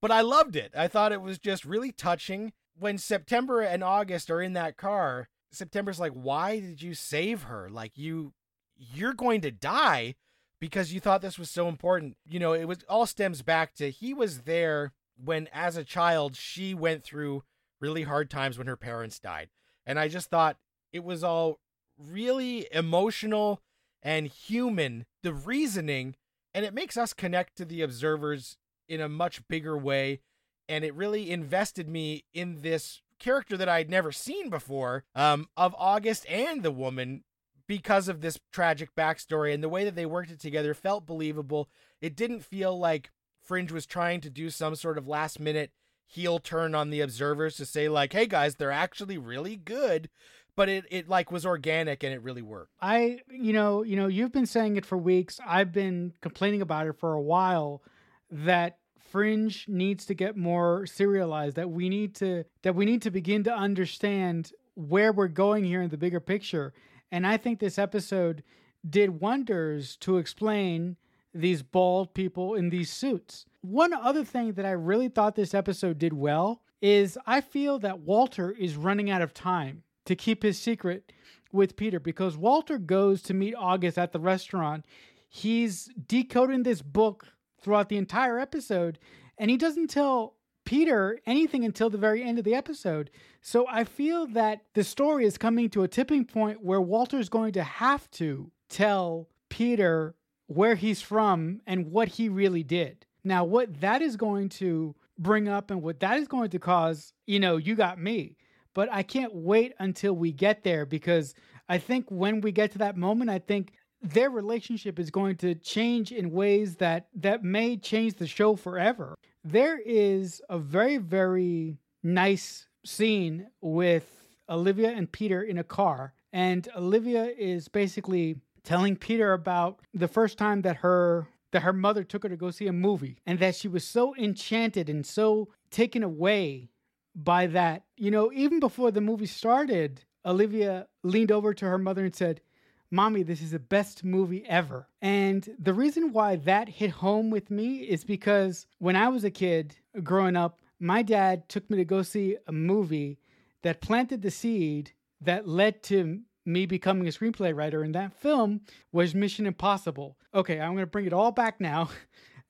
But 0.02 0.12
I 0.12 0.22
loved 0.22 0.56
it. 0.56 0.72
I 0.76 0.88
thought 0.88 1.12
it 1.12 1.22
was 1.22 1.38
just 1.38 1.66
really 1.66 1.92
touching. 1.92 2.54
When 2.78 2.98
September 2.98 3.62
and 3.62 3.84
August 3.84 4.32
are 4.32 4.42
in 4.42 4.54
that 4.54 4.78
car, 4.78 5.30
September's 5.52 6.00
like, 6.00 6.14
"Why 6.14 6.60
did 6.60 6.82
you 6.82 6.94
save 6.94 7.44
her? 7.44 7.70
Like 7.70 7.98
you, 7.98 8.34
you're 8.76 9.14
going 9.14 9.42
to 9.42 9.52
die." 9.52 10.16
because 10.62 10.94
you 10.94 11.00
thought 11.00 11.24
this 11.24 11.40
was 11.40 11.50
so 11.50 11.68
important. 11.68 12.16
You 12.24 12.40
know, 12.40 12.54
it 12.54 12.66
was 12.66 12.84
all 12.88 13.08
stems 13.08 13.42
back 13.42 13.74
to 13.76 13.90
he 13.90 14.14
was 14.14 14.42
there 14.42 14.94
when 15.24 15.48
as 15.54 15.78
a 15.78 15.84
child 15.84 16.36
she 16.36 16.74
went 16.74 17.04
through 17.04 17.44
really 17.80 18.04
hard 18.04 18.30
times 18.30 18.58
when 18.58 18.68
her 18.68 18.78
parents 18.78 19.20
died. 19.20 19.50
And 19.86 20.00
I 20.00 20.08
just 20.08 20.30
thought 20.30 20.58
it 20.94 21.04
was 21.04 21.24
all 21.24 21.60
really 21.98 22.68
emotional 22.72 23.62
and 24.04 24.28
human, 24.28 25.06
the 25.24 25.34
reasoning, 25.34 26.16
and 26.54 26.66
it 26.66 26.74
makes 26.74 26.98
us 26.98 27.14
connect 27.14 27.56
to 27.58 27.66
the 27.66 27.82
observers 27.82 28.58
in 28.88 29.02
a 29.02 29.10
much 29.10 29.48
bigger 29.48 29.78
way. 29.78 30.22
And 30.68 30.84
it 30.84 30.94
really 30.94 31.32
invested 31.32 31.88
me 31.90 32.24
in 32.34 32.62
this 32.62 33.02
character 33.20 33.58
that 33.58 33.70
I'd 33.70 33.90
never 33.90 34.12
seen 34.12 34.50
before 34.50 35.04
um, 35.16 35.48
of 35.56 35.76
August 35.78 36.26
and 36.28 36.64
the 36.64 36.72
woman 36.72 37.24
because 37.68 38.08
of 38.08 38.22
this 38.22 38.40
tragic 38.52 38.96
backstory 38.96 39.54
and 39.54 39.64
the 39.64 39.70
way 39.70 39.86
that 39.86 39.96
they 39.96 40.06
worked 40.06 40.32
it 40.32 40.40
together 40.40 40.74
felt 40.74 41.06
believable. 41.06 41.70
It 42.02 42.16
didn't 42.16 42.42
feel 42.42 42.78
like 42.78 43.12
Fringe 43.44 43.72
was 43.72 43.86
trying 43.86 44.22
to 44.22 44.30
do 44.30 44.50
some 44.50 44.76
sort 44.76 44.98
of 44.98 45.08
last 45.08 45.40
minute 45.40 45.72
heel 46.06 46.40
turn 46.40 46.76
on 46.76 46.90
the 46.90 47.02
observers 47.02 47.56
to 47.58 47.66
say 47.66 47.90
like, 47.90 48.14
"Hey 48.14 48.28
guys, 48.28 48.56
they're 48.56 48.72
actually 48.72 49.18
really 49.18 49.56
good." 49.56 50.10
But 50.54 50.68
it, 50.68 50.86
it 50.92 51.08
like 51.08 51.32
was 51.32 51.46
organic 51.46 52.04
and 52.04 52.14
it 52.14 52.22
really 52.22 52.42
worked. 52.42 52.74
I 52.82 53.22
you 53.30 53.54
know, 53.54 53.84
you 53.84 53.96
know, 53.96 54.08
you've 54.08 54.34
been 54.34 54.46
saying 54.46 54.76
it 54.76 54.86
for 54.86 54.98
weeks. 54.98 55.40
I've 55.46 55.72
been 55.72 56.14
complaining 56.22 56.62
about 56.62 56.88
it 56.88 57.00
for 57.00 57.14
a 57.14 57.22
while 57.22 57.82
that 58.30 58.78
Fringe 59.12 59.66
needs 59.68 60.06
to 60.06 60.14
get 60.14 60.38
more 60.38 60.86
serialized 60.86 61.56
that 61.58 61.70
we 61.70 61.90
need 61.90 62.16
to 62.16 62.46
that 62.64 62.76
we 62.76 62.86
need 62.86 63.02
to 63.02 63.12
begin 63.12 63.44
to 63.44 63.54
understand 63.54 64.52
where 64.76 65.12
we're 65.12 65.28
going 65.28 65.66
here 65.66 65.82
in 65.82 65.90
the 65.90 65.98
bigger 65.98 66.22
picture 66.22 66.74
and 67.12 67.28
I 67.28 67.38
think 67.38 67.60
this 67.60 67.78
episode 67.78 68.44
did 68.90 69.20
wonders 69.20 69.98
to 69.98 70.18
explain 70.18 70.96
these 71.34 71.62
bald 71.62 72.14
people 72.14 72.56
in 72.56 72.70
these 72.70 72.92
suits. 72.92 73.46
One 73.62 73.94
other 73.94 74.24
thing 74.24 74.54
that 74.54 74.66
I 74.66 74.72
really 74.72 75.08
thought 75.08 75.36
this 75.36 75.54
episode 75.54 75.98
did 75.98 76.14
well 76.14 76.62
is 76.82 77.18
I 77.26 77.42
feel 77.42 77.80
that 77.80 78.00
Walter 78.00 78.52
is 78.52 78.76
running 78.76 79.10
out 79.10 79.22
of 79.22 79.34
time 79.34 79.84
to 80.06 80.16
keep 80.16 80.44
his 80.44 80.60
secret 80.60 81.12
with 81.52 81.76
Peter 81.76 82.00
because 82.00 82.38
Walter 82.38 82.78
goes 82.78 83.22
to 83.24 83.34
meet 83.34 83.54
August 83.56 83.98
at 83.98 84.12
the 84.12 84.20
restaurant. 84.20 84.86
He's 85.30 85.90
decoding 86.08 86.64
this 86.64 86.82
book 86.82 87.28
throughout 87.62 87.90
the 87.90 87.98
entire 87.98 88.40
episode, 88.40 88.98
and 89.38 89.52
he 89.52 89.58
doesn't 89.58 89.90
tell 89.90 90.36
Peter 90.66 91.20
anything 91.26 91.66
until 91.66 91.90
the 91.90 91.98
very 91.98 92.24
end 92.24 92.40
of 92.40 92.46
the 92.46 92.56
episode. 92.56 93.12
So 93.42 93.68
I 93.68 93.84
feel 93.84 94.28
that 94.28 94.62
the 94.74 94.84
story 94.84 95.26
is 95.26 95.38
coming 95.38 95.70
to 95.72 95.84
a 95.84 95.88
tipping 95.88 96.26
point 96.26 96.64
where 96.64 96.82
Walter's 96.82 97.30
going 97.30 97.54
to 97.54 97.64
have 97.64 98.10
to 98.12 98.52
tell 98.70 99.28
Peter 99.50 100.16
where 100.54 100.76
he's 100.76 101.02
from 101.02 101.62
and 101.66 101.92
what 101.92 102.10
he 102.10 102.28
really 102.28 102.64
did. 102.64 103.06
Now, 103.24 103.46
what 103.46 103.80
that 103.80 104.02
is 104.02 104.18
going 104.18 104.50
to 104.50 104.96
bring 105.18 105.48
up 105.48 105.72
and 105.72 105.82
what 105.82 106.00
that 106.02 106.18
is 106.18 106.28
going 106.28 106.50
to 106.50 106.60
cause, 106.60 107.14
you 107.26 107.40
know, 107.40 107.58
you 107.58 107.76
got 107.76 108.00
me. 108.00 108.36
But 108.74 108.90
I 108.92 109.04
can't 109.04 109.34
wait 109.34 109.74
until 109.80 110.14
we 110.14 110.32
get 110.32 110.64
there 110.64 110.86
because 110.86 111.34
I 111.70 111.78
think 111.78 112.10
when 112.10 112.42
we 112.42 112.52
get 112.52 112.72
to 112.72 112.80
that 112.80 112.98
moment, 112.98 113.30
I 113.30 113.40
think 113.40 113.74
their 114.02 114.30
relationship 114.30 115.00
is 115.00 115.10
going 115.10 115.38
to 115.38 115.56
change 115.56 116.12
in 116.12 116.32
ways 116.32 116.76
that 116.78 117.08
that 117.16 117.44
may 117.44 117.78
change 117.78 118.16
the 118.16 118.28
show 118.28 118.56
forever. 118.56 119.16
There 119.44 119.80
is 119.80 120.42
a 120.50 120.58
very 120.58 120.98
very 120.98 121.78
nice 122.02 122.68
scene 122.84 123.48
with 123.62 124.06
Olivia 124.50 124.90
and 124.90 125.12
Peter 125.12 125.44
in 125.44 125.60
a 125.60 125.64
car 125.64 126.14
and 126.34 126.68
Olivia 126.76 127.26
is 127.26 127.68
basically 127.68 128.38
telling 128.64 128.96
Peter 128.96 129.34
about 129.34 129.80
the 129.94 130.08
first 130.08 130.38
time 130.38 130.62
that 130.62 130.78
her 130.78 131.28
that 131.52 131.64
her 131.64 131.74
mother 131.74 132.04
took 132.04 132.24
her 132.24 132.30
to 132.30 132.38
go 132.38 132.50
see 132.50 132.68
a 132.68 132.74
movie 132.74 133.18
and 133.26 133.40
that 133.40 133.56
she 133.56 133.68
was 133.68 133.86
so 133.86 134.16
enchanted 134.16 134.90
and 134.90 135.06
so 135.06 135.50
taken 135.70 136.02
away 136.02 136.70
by 137.14 137.46
that. 137.48 137.84
You 137.98 138.10
know, 138.10 138.32
even 138.32 138.60
before 138.60 138.92
the 138.92 139.02
movie 139.02 139.26
started, 139.26 140.06
Olivia 140.26 140.88
leaned 141.04 141.32
over 141.32 141.54
to 141.54 141.66
her 141.66 141.78
mother 141.78 142.06
and 142.06 142.16
said, 142.16 142.42
Mommy, 142.90 143.24
this 143.24 143.42
is 143.42 143.52
the 143.52 143.60
best 143.60 144.04
movie 144.04 144.46
ever. 144.48 144.88
And 145.02 145.48
the 145.58 145.74
reason 145.74 146.12
why 146.12 146.36
that 146.38 146.68
hit 146.68 146.92
home 146.92 147.30
with 147.30 147.50
me 147.50 147.78
is 147.80 148.04
because 148.04 148.68
when 148.80 148.96
I 148.96 149.08
was 149.08 149.24
a 149.24 149.32
kid 149.32 149.76
growing 150.04 150.36
up, 150.36 150.60
my 150.80 151.02
dad 151.02 151.48
took 151.48 151.70
me 151.70 151.78
to 151.78 151.86
go 151.86 152.02
see 152.02 152.38
a 152.48 152.52
movie 152.52 153.20
that 153.62 153.82
planted 153.82 154.22
the 154.22 154.32
seed 154.32 154.92
that 155.22 155.48
led 155.48 155.84
to 155.84 156.22
me 156.46 156.66
becoming 156.66 157.08
a 157.08 157.12
screenplay 157.12 157.56
writer. 157.56 157.84
And 157.84 157.96
that 157.96 158.14
film 158.14 158.62
was 158.92 159.16
Mission 159.16 159.46
Impossible. 159.46 160.18
Okay, 160.34 160.60
I'm 160.60 160.74
going 160.74 160.84
to 160.84 160.88
bring 160.88 161.06
it 161.06 161.14
all 161.14 161.32
back 161.32 161.60
now. 161.60 161.90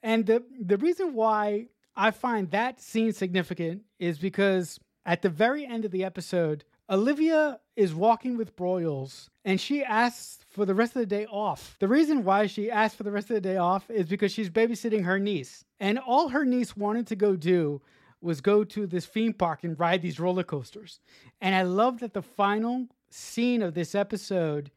And 0.03 0.25
the, 0.25 0.43
the 0.59 0.77
reason 0.77 1.13
why 1.13 1.67
I 1.95 2.09
find 2.09 2.49
that 2.49 2.81
scene 2.81 3.13
significant 3.13 3.83
is 3.99 4.17
because 4.17 4.79
at 5.05 5.21
the 5.21 5.29
very 5.29 5.63
end 5.63 5.85
of 5.85 5.91
the 5.91 6.03
episode, 6.03 6.63
Olivia 6.89 7.59
is 7.75 7.93
walking 7.93 8.35
with 8.35 8.55
Broyles 8.55 9.29
and 9.45 9.61
she 9.61 9.83
asks 9.83 10.39
for 10.49 10.65
the 10.65 10.75
rest 10.75 10.95
of 10.95 11.01
the 11.01 11.05
day 11.05 11.25
off. 11.25 11.77
The 11.79 11.87
reason 11.87 12.23
why 12.23 12.47
she 12.47 12.69
asked 12.69 12.97
for 12.97 13.03
the 13.03 13.11
rest 13.11 13.29
of 13.29 13.35
the 13.35 13.41
day 13.41 13.57
off 13.57 13.89
is 13.89 14.07
because 14.07 14.31
she's 14.31 14.49
babysitting 14.49 15.05
her 15.05 15.19
niece. 15.19 15.63
And 15.79 15.97
all 15.99 16.29
her 16.29 16.45
niece 16.45 16.75
wanted 16.75 17.07
to 17.07 17.15
go 17.15 17.35
do 17.35 17.81
was 18.21 18.41
go 18.41 18.63
to 18.63 18.85
this 18.85 19.05
theme 19.05 19.33
park 19.33 19.63
and 19.63 19.79
ride 19.79 20.01
these 20.01 20.19
roller 20.19 20.43
coasters. 20.43 20.99
And 21.39 21.55
I 21.55 21.63
love 21.63 21.99
that 21.99 22.13
the 22.13 22.21
final 22.21 22.87
scene 23.11 23.61
of 23.61 23.73
this 23.73 23.95
episode 23.95 24.71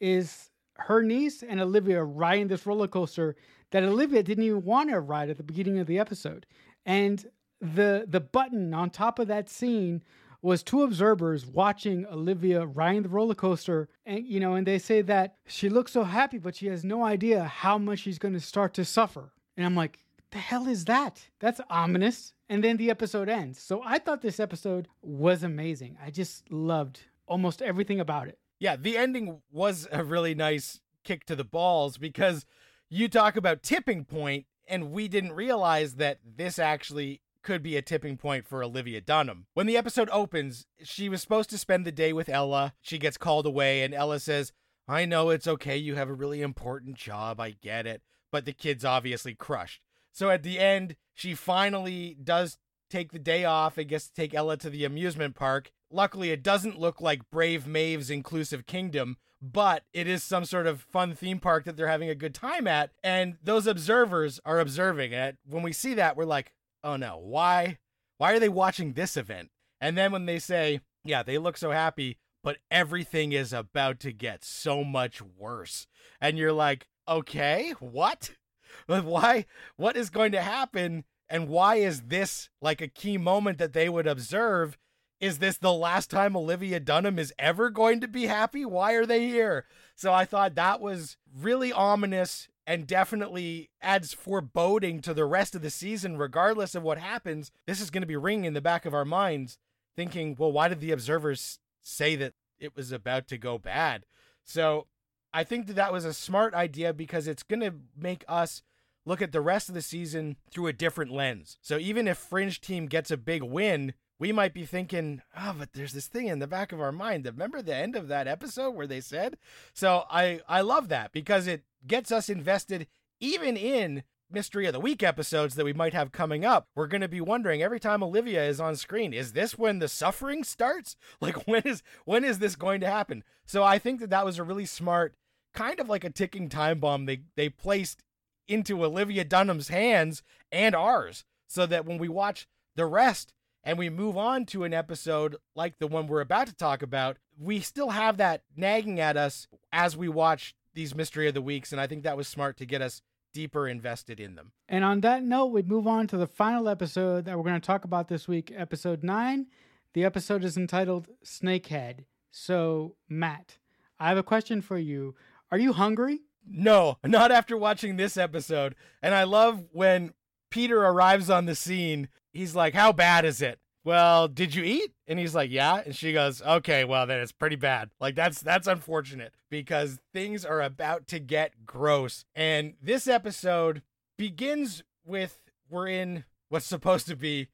is 0.00 0.50
her 0.78 1.02
niece 1.02 1.42
and 1.42 1.60
Olivia 1.60 2.02
riding 2.02 2.48
this 2.48 2.66
roller 2.66 2.88
coaster 2.88 3.36
that 3.70 3.82
Olivia 3.82 4.22
didn't 4.22 4.44
even 4.44 4.64
want 4.64 4.90
to 4.90 5.00
ride 5.00 5.30
at 5.30 5.36
the 5.36 5.42
beginning 5.42 5.78
of 5.78 5.86
the 5.86 5.98
episode. 5.98 6.46
And 6.86 7.24
the 7.60 8.06
the 8.08 8.20
button 8.20 8.72
on 8.72 8.90
top 8.90 9.18
of 9.18 9.28
that 9.28 9.48
scene 9.48 10.02
was 10.42 10.62
two 10.62 10.82
observers 10.82 11.46
watching 11.46 12.06
Olivia 12.06 12.64
riding 12.64 13.02
the 13.02 13.08
roller 13.08 13.34
coaster. 13.34 13.88
And, 14.06 14.26
you 14.26 14.40
know, 14.40 14.54
and 14.54 14.66
they 14.66 14.78
say 14.78 15.02
that 15.02 15.36
she 15.46 15.68
looks 15.68 15.92
so 15.92 16.04
happy, 16.04 16.38
but 16.38 16.56
she 16.56 16.66
has 16.68 16.84
no 16.84 17.04
idea 17.04 17.44
how 17.44 17.76
much 17.76 18.00
she's 18.00 18.18
going 18.18 18.34
to 18.34 18.40
start 18.40 18.72
to 18.74 18.84
suffer. 18.84 19.32
And 19.56 19.66
I'm 19.66 19.76
like, 19.76 19.98
the 20.30 20.38
hell 20.38 20.66
is 20.66 20.86
that? 20.86 21.20
That's 21.40 21.60
ominous. 21.68 22.32
And 22.48 22.64
then 22.64 22.78
the 22.78 22.90
episode 22.90 23.28
ends. 23.28 23.60
So 23.60 23.82
I 23.84 23.98
thought 23.98 24.22
this 24.22 24.40
episode 24.40 24.88
was 25.02 25.42
amazing. 25.42 25.98
I 26.02 26.10
just 26.10 26.50
loved 26.50 27.00
almost 27.30 27.62
everything 27.62 28.00
about 28.00 28.28
it. 28.28 28.38
Yeah, 28.58 28.76
the 28.76 28.98
ending 28.98 29.40
was 29.50 29.88
a 29.90 30.04
really 30.04 30.34
nice 30.34 30.80
kick 31.04 31.24
to 31.26 31.36
the 31.36 31.44
balls 31.44 31.96
because 31.96 32.44
you 32.90 33.08
talk 33.08 33.36
about 33.36 33.62
tipping 33.62 34.04
point 34.04 34.44
and 34.68 34.90
we 34.90 35.08
didn't 35.08 35.32
realize 35.32 35.94
that 35.94 36.18
this 36.36 36.58
actually 36.58 37.22
could 37.42 37.62
be 37.62 37.76
a 37.76 37.82
tipping 37.82 38.18
point 38.18 38.46
for 38.46 38.62
Olivia 38.62 39.00
Dunham. 39.00 39.46
When 39.54 39.66
the 39.66 39.78
episode 39.78 40.10
opens, 40.12 40.66
she 40.82 41.08
was 41.08 41.22
supposed 41.22 41.48
to 41.50 41.58
spend 41.58 41.86
the 41.86 41.92
day 41.92 42.12
with 42.12 42.28
Ella. 42.28 42.74
She 42.82 42.98
gets 42.98 43.16
called 43.16 43.46
away, 43.46 43.82
and 43.82 43.94
Ella 43.94 44.20
says, 44.20 44.52
I 44.86 45.06
know 45.06 45.30
it's 45.30 45.48
okay. 45.48 45.76
You 45.76 45.94
have 45.94 46.10
a 46.10 46.14
really 46.14 46.42
important 46.42 46.96
job. 46.96 47.40
I 47.40 47.52
get 47.52 47.86
it. 47.86 48.02
But 48.30 48.44
the 48.44 48.52
kid's 48.52 48.84
obviously 48.84 49.34
crushed. 49.34 49.80
So 50.12 50.28
at 50.28 50.42
the 50.42 50.58
end, 50.58 50.96
she 51.14 51.34
finally 51.34 52.16
does 52.22 52.58
take 52.90 53.12
the 53.12 53.18
day 53.18 53.44
off 53.44 53.78
and 53.78 53.88
gets 53.88 54.08
to 54.08 54.14
take 54.14 54.34
Ella 54.34 54.56
to 54.58 54.68
the 54.68 54.84
amusement 54.84 55.34
park. 55.34 55.70
Luckily, 55.90 56.30
it 56.30 56.42
doesn't 56.42 56.78
look 56.78 57.00
like 57.00 57.30
Brave 57.30 57.66
Maeve's 57.66 58.10
Inclusive 58.10 58.66
Kingdom, 58.66 59.16
but 59.42 59.84
it 59.92 60.06
is 60.06 60.22
some 60.22 60.44
sort 60.44 60.66
of 60.66 60.82
fun 60.82 61.14
theme 61.14 61.40
park 61.40 61.64
that 61.64 61.76
they're 61.76 61.88
having 61.88 62.10
a 62.10 62.14
good 62.14 62.34
time 62.34 62.66
at. 62.66 62.90
And 63.02 63.38
those 63.42 63.66
observers 63.66 64.40
are 64.44 64.60
observing 64.60 65.12
it. 65.12 65.38
When 65.44 65.62
we 65.62 65.72
see 65.72 65.94
that, 65.94 66.16
we're 66.16 66.24
like, 66.24 66.52
oh 66.84 66.96
no, 66.96 67.18
why? 67.18 67.78
Why 68.18 68.32
are 68.32 68.38
they 68.38 68.48
watching 68.48 68.92
this 68.92 69.16
event? 69.16 69.50
And 69.80 69.96
then 69.96 70.12
when 70.12 70.26
they 70.26 70.38
say, 70.38 70.80
yeah, 71.04 71.22
they 71.22 71.38
look 71.38 71.56
so 71.56 71.70
happy, 71.70 72.18
but 72.42 72.58
everything 72.70 73.32
is 73.32 73.52
about 73.52 74.00
to 74.00 74.12
get 74.12 74.44
so 74.44 74.84
much 74.84 75.22
worse. 75.22 75.86
And 76.20 76.38
you're 76.38 76.52
like, 76.52 76.86
okay, 77.08 77.74
what? 77.80 78.32
Why? 78.86 79.46
What 79.76 79.96
is 79.96 80.10
going 80.10 80.32
to 80.32 80.42
happen? 80.42 81.04
And 81.28 81.48
why 81.48 81.76
is 81.76 82.02
this 82.02 82.50
like 82.60 82.80
a 82.80 82.88
key 82.88 83.16
moment 83.18 83.58
that 83.58 83.72
they 83.72 83.88
would 83.88 84.06
observe? 84.06 84.76
Is 85.20 85.38
this 85.38 85.58
the 85.58 85.72
last 85.72 86.10
time 86.10 86.34
Olivia 86.34 86.80
Dunham 86.80 87.18
is 87.18 87.34
ever 87.38 87.68
going 87.68 88.00
to 88.00 88.08
be 88.08 88.26
happy? 88.26 88.64
Why 88.64 88.92
are 88.92 89.04
they 89.04 89.26
here? 89.26 89.66
So 89.94 90.14
I 90.14 90.24
thought 90.24 90.54
that 90.54 90.80
was 90.80 91.18
really 91.38 91.72
ominous 91.72 92.48
and 92.66 92.86
definitely 92.86 93.68
adds 93.82 94.14
foreboding 94.14 95.02
to 95.02 95.12
the 95.12 95.26
rest 95.26 95.54
of 95.54 95.60
the 95.60 95.70
season, 95.70 96.16
regardless 96.16 96.74
of 96.74 96.82
what 96.82 96.98
happens. 96.98 97.50
This 97.66 97.80
is 97.80 97.90
going 97.90 98.02
to 98.02 98.06
be 98.06 98.16
ringing 98.16 98.46
in 98.46 98.54
the 98.54 98.60
back 98.62 98.86
of 98.86 98.94
our 98.94 99.04
minds, 99.04 99.58
thinking, 99.94 100.36
well, 100.38 100.52
why 100.52 100.68
did 100.68 100.80
the 100.80 100.92
observers 100.92 101.58
say 101.82 102.16
that 102.16 102.32
it 102.58 102.74
was 102.74 102.90
about 102.90 103.28
to 103.28 103.36
go 103.36 103.58
bad? 103.58 104.06
So 104.42 104.86
I 105.34 105.44
think 105.44 105.66
that 105.66 105.76
that 105.76 105.92
was 105.92 106.04
a 106.06 106.14
smart 106.14 106.54
idea 106.54 106.94
because 106.94 107.26
it's 107.28 107.42
going 107.42 107.60
to 107.60 107.74
make 107.94 108.24
us 108.26 108.62
look 109.04 109.20
at 109.20 109.32
the 109.32 109.40
rest 109.40 109.68
of 109.68 109.74
the 109.74 109.82
season 109.82 110.36
through 110.50 110.68
a 110.68 110.72
different 110.72 111.10
lens. 111.10 111.58
So 111.60 111.76
even 111.76 112.08
if 112.08 112.16
Fringe 112.16 112.60
Team 112.60 112.86
gets 112.86 113.10
a 113.10 113.16
big 113.16 113.42
win, 113.42 113.94
we 114.20 114.30
might 114.32 114.52
be 114.52 114.66
thinking, 114.66 115.22
oh, 115.36 115.56
but 115.58 115.72
there's 115.72 115.94
this 115.94 116.06
thing 116.06 116.28
in 116.28 116.38
the 116.38 116.46
back 116.46 116.70
of 116.72 116.80
our 116.80 116.92
mind. 116.92 117.24
Remember 117.24 117.62
the 117.62 117.74
end 117.74 117.96
of 117.96 118.06
that 118.08 118.28
episode 118.28 118.72
where 118.72 118.86
they 118.86 119.00
said? 119.00 119.38
So 119.72 120.04
I 120.10 120.40
I 120.46 120.60
love 120.60 120.88
that 120.90 121.10
because 121.10 121.46
it 121.46 121.64
gets 121.86 122.12
us 122.12 122.28
invested 122.28 122.86
even 123.18 123.56
in 123.56 124.04
mystery 124.30 124.66
of 124.66 124.72
the 124.72 124.78
week 124.78 125.02
episodes 125.02 125.54
that 125.54 125.64
we 125.64 125.72
might 125.72 125.94
have 125.94 126.12
coming 126.12 126.44
up. 126.44 126.68
We're 126.76 126.86
going 126.86 127.00
to 127.00 127.08
be 127.08 127.20
wondering 127.20 127.62
every 127.62 127.80
time 127.80 128.02
Olivia 128.02 128.44
is 128.44 128.60
on 128.60 128.76
screen, 128.76 129.12
is 129.12 129.32
this 129.32 129.58
when 129.58 129.80
the 129.80 129.88
suffering 129.88 130.44
starts? 130.44 130.96
Like 131.20 131.46
when 131.46 131.62
is 131.62 131.82
when 132.04 132.22
is 132.22 132.38
this 132.38 132.56
going 132.56 132.80
to 132.80 132.86
happen? 132.86 133.24
So 133.46 133.62
I 133.64 133.78
think 133.78 134.00
that 134.00 134.10
that 134.10 134.24
was 134.24 134.38
a 134.38 134.44
really 134.44 134.66
smart 134.66 135.14
kind 135.54 135.80
of 135.80 135.88
like 135.88 136.04
a 136.04 136.10
ticking 136.10 136.50
time 136.50 136.78
bomb 136.78 137.06
they 137.06 137.22
they 137.36 137.48
placed 137.48 138.02
into 138.46 138.84
Olivia 138.84 139.24
Dunham's 139.24 139.68
hands 139.68 140.22
and 140.52 140.74
ours 140.74 141.24
so 141.48 141.64
that 141.66 141.86
when 141.86 141.96
we 141.96 142.08
watch 142.08 142.46
the 142.76 142.86
rest 142.86 143.32
and 143.64 143.78
we 143.78 143.90
move 143.90 144.16
on 144.16 144.46
to 144.46 144.64
an 144.64 144.74
episode 144.74 145.36
like 145.54 145.78
the 145.78 145.86
one 145.86 146.06
we're 146.06 146.20
about 146.20 146.46
to 146.46 146.54
talk 146.54 146.82
about, 146.82 147.18
we 147.38 147.60
still 147.60 147.90
have 147.90 148.16
that 148.18 148.42
nagging 148.56 149.00
at 149.00 149.16
us 149.16 149.48
as 149.72 149.96
we 149.96 150.08
watch 150.08 150.54
these 150.74 150.94
mystery 150.94 151.28
of 151.28 151.34
the 151.34 151.42
weeks 151.42 151.72
and 151.72 151.80
I 151.80 151.86
think 151.86 152.04
that 152.04 152.16
was 152.16 152.28
smart 152.28 152.56
to 152.58 152.66
get 152.66 152.82
us 152.82 153.02
deeper 153.32 153.68
invested 153.68 154.20
in 154.20 154.34
them. 154.34 154.52
And 154.68 154.84
on 154.84 155.00
that 155.00 155.22
note, 155.22 155.46
we 155.46 155.62
move 155.62 155.86
on 155.86 156.06
to 156.08 156.16
the 156.16 156.26
final 156.26 156.68
episode 156.68 157.24
that 157.24 157.36
we're 157.36 157.44
going 157.44 157.60
to 157.60 157.66
talk 157.66 157.84
about 157.84 158.08
this 158.08 158.26
week, 158.26 158.52
episode 158.54 159.02
9. 159.02 159.46
The 159.94 160.04
episode 160.04 160.44
is 160.44 160.56
entitled 160.56 161.08
Snakehead. 161.24 162.04
So, 162.30 162.96
Matt, 163.08 163.58
I 163.98 164.08
have 164.08 164.18
a 164.18 164.22
question 164.22 164.62
for 164.62 164.78
you. 164.78 165.14
Are 165.50 165.58
you 165.58 165.72
hungry? 165.72 166.20
No, 166.48 166.98
not 167.04 167.32
after 167.32 167.56
watching 167.56 167.96
this 167.96 168.16
episode. 168.16 168.74
And 169.02 169.14
I 169.14 169.24
love 169.24 169.64
when 169.72 170.12
Peter 170.50 170.82
arrives 170.84 171.28
on 171.28 171.46
the 171.46 171.54
scene. 171.54 172.08
He's 172.32 172.54
like, 172.54 172.74
How 172.74 172.92
bad 172.92 173.24
is 173.24 173.42
it? 173.42 173.58
Well, 173.82 174.28
did 174.28 174.54
you 174.54 174.62
eat? 174.62 174.92
And 175.06 175.18
he's 175.18 175.34
like, 175.34 175.50
Yeah. 175.50 175.82
And 175.84 175.94
she 175.94 176.12
goes, 176.12 176.42
Okay, 176.42 176.84
well 176.84 177.06
then 177.06 177.20
it's 177.20 177.32
pretty 177.32 177.56
bad. 177.56 177.90
Like 178.00 178.14
that's 178.14 178.40
that's 178.40 178.66
unfortunate 178.66 179.32
because 179.50 179.98
things 180.12 180.44
are 180.44 180.60
about 180.60 181.06
to 181.08 181.18
get 181.18 181.66
gross. 181.66 182.24
And 182.34 182.74
this 182.82 183.06
episode 183.06 183.82
begins 184.16 184.82
with 185.04 185.38
we're 185.68 185.88
in 185.88 186.24
what's 186.48 186.66
supposed 186.66 187.06
to 187.06 187.16
be, 187.16 187.48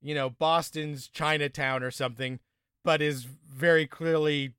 you 0.00 0.14
know, 0.14 0.30
Boston's 0.30 1.08
Chinatown 1.08 1.82
or 1.82 1.90
something, 1.90 2.40
but 2.84 3.02
is 3.02 3.24
very 3.24 3.86
clearly 3.86 4.54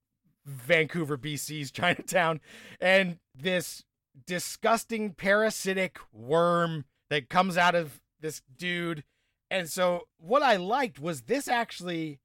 Vancouver, 0.45 1.17
BC's 1.17 1.71
Chinatown, 1.71 2.39
and 2.79 3.17
this 3.35 3.83
disgusting 4.25 5.13
parasitic 5.13 5.97
worm 6.11 6.85
that 7.09 7.29
comes 7.29 7.57
out 7.57 7.75
of 7.75 7.99
this 8.19 8.41
dude. 8.57 9.03
And 9.51 9.69
so, 9.69 10.07
what 10.17 10.43
I 10.43 10.57
liked 10.57 10.99
was 10.99 11.23
this 11.23 11.47
actually 11.47 12.19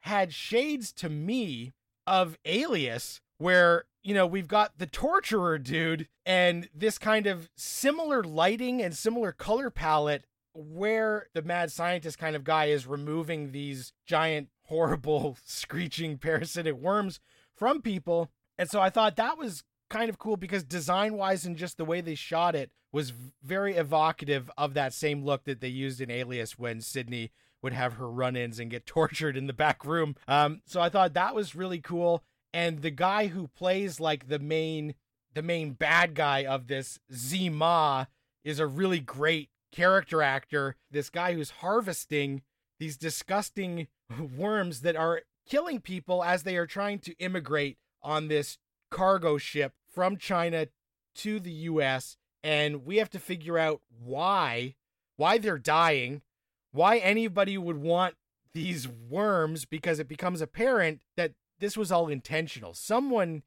had 0.00 0.32
shades 0.32 0.92
to 0.92 1.08
me 1.08 1.72
of 2.06 2.38
Alias, 2.44 3.20
where, 3.38 3.84
you 4.02 4.14
know, 4.14 4.26
we've 4.26 4.48
got 4.48 4.78
the 4.78 4.86
torturer 4.86 5.58
dude 5.58 6.08
and 6.24 6.68
this 6.74 6.98
kind 6.98 7.26
of 7.26 7.50
similar 7.56 8.22
lighting 8.22 8.80
and 8.80 8.96
similar 8.96 9.32
color 9.32 9.70
palette 9.70 10.24
where 10.54 11.26
the 11.34 11.42
mad 11.42 11.70
scientist 11.70 12.18
kind 12.18 12.34
of 12.34 12.44
guy 12.44 12.66
is 12.66 12.86
removing 12.86 13.52
these 13.52 13.92
giant, 14.06 14.48
horrible, 14.64 15.36
screeching 15.44 16.18
parasitic 16.18 16.74
worms 16.74 17.20
from 17.54 17.82
people. 17.82 18.30
And 18.56 18.68
so 18.68 18.80
I 18.80 18.90
thought 18.90 19.16
that 19.16 19.38
was 19.38 19.62
kind 19.88 20.08
of 20.08 20.18
cool 20.18 20.36
because 20.36 20.64
design 20.64 21.14
wise 21.14 21.44
and 21.44 21.56
just 21.56 21.76
the 21.76 21.84
way 21.84 22.00
they 22.00 22.14
shot 22.14 22.54
it 22.54 22.70
was 22.92 23.12
very 23.42 23.74
evocative 23.74 24.50
of 24.56 24.74
that 24.74 24.92
same 24.92 25.24
look 25.24 25.44
that 25.44 25.60
they 25.60 25.68
used 25.68 26.00
in 26.00 26.10
Alias 26.10 26.58
when 26.58 26.80
Sydney 26.80 27.30
would 27.62 27.72
have 27.72 27.94
her 27.94 28.10
run 28.10 28.36
ins 28.36 28.58
and 28.58 28.70
get 28.70 28.86
tortured 28.86 29.36
in 29.36 29.46
the 29.46 29.52
back 29.52 29.84
room. 29.84 30.16
Um, 30.26 30.62
so 30.66 30.80
I 30.80 30.88
thought 30.88 31.14
that 31.14 31.34
was 31.34 31.54
really 31.54 31.80
cool. 31.80 32.22
And 32.52 32.80
the 32.80 32.90
guy 32.90 33.26
who 33.26 33.48
plays 33.48 34.00
like 34.00 34.28
the 34.28 34.38
main 34.38 34.94
the 35.34 35.42
main 35.42 35.72
bad 35.72 36.14
guy 36.14 36.44
of 36.44 36.66
this 36.66 36.98
Zima 37.12 38.08
is 38.42 38.58
a 38.58 38.66
really 38.66 38.98
great 38.98 39.50
character 39.70 40.22
actor. 40.22 40.74
This 40.90 41.10
guy 41.10 41.34
who's 41.34 41.50
harvesting 41.50 42.42
these 42.80 42.96
disgusting 42.96 43.88
worms 44.36 44.80
that 44.80 44.96
are 44.96 45.22
killing 45.46 45.80
people 45.80 46.24
as 46.24 46.42
they 46.42 46.56
are 46.56 46.66
trying 46.66 46.98
to 47.00 47.16
immigrate 47.18 47.76
on 48.02 48.28
this 48.28 48.58
cargo 48.90 49.36
ship 49.36 49.72
from 49.98 50.16
China 50.16 50.68
to 51.16 51.40
the 51.40 51.50
US 51.50 52.16
and 52.44 52.84
we 52.86 52.98
have 52.98 53.10
to 53.10 53.18
figure 53.18 53.58
out 53.58 53.80
why 53.98 54.76
why 55.16 55.38
they're 55.38 55.58
dying, 55.58 56.22
why 56.70 56.98
anybody 56.98 57.58
would 57.58 57.78
want 57.78 58.14
these 58.54 58.86
worms 58.86 59.64
because 59.64 59.98
it 59.98 60.06
becomes 60.06 60.40
apparent 60.40 61.00
that 61.16 61.32
this 61.58 61.76
was 61.76 61.90
all 61.90 62.06
intentional. 62.06 62.74
Someone 62.74 63.42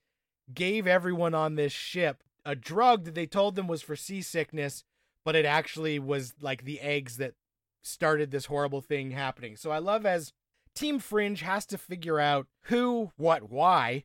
gave 0.54 0.86
everyone 0.88 1.34
on 1.34 1.56
this 1.56 1.72
ship 1.72 2.22
a 2.44 2.54
drug 2.54 3.06
that 3.06 3.16
they 3.16 3.26
told 3.26 3.56
them 3.56 3.70
was 3.70 3.82
for 3.82 3.96
seasickness, 3.96 4.84
but 5.24 5.38
it 5.38 5.46
actually 5.46 6.00
was 6.00 6.34
like 6.42 6.66
the 6.66 6.82
eggs 6.82 7.16
that 7.16 7.36
started 7.82 8.30
this 8.30 8.48
horrible 8.48 8.82
thing 8.82 9.12
happening. 9.12 9.56
So 9.56 9.72
I 9.72 9.78
love 9.78 10.06
as 10.06 10.34
Team 10.76 11.00
Fringe 11.00 11.40
has 11.40 11.66
to 11.68 11.78
figure 11.78 12.20
out 12.20 12.48
who, 12.64 13.14
what, 13.16 13.50
why. 13.50 14.04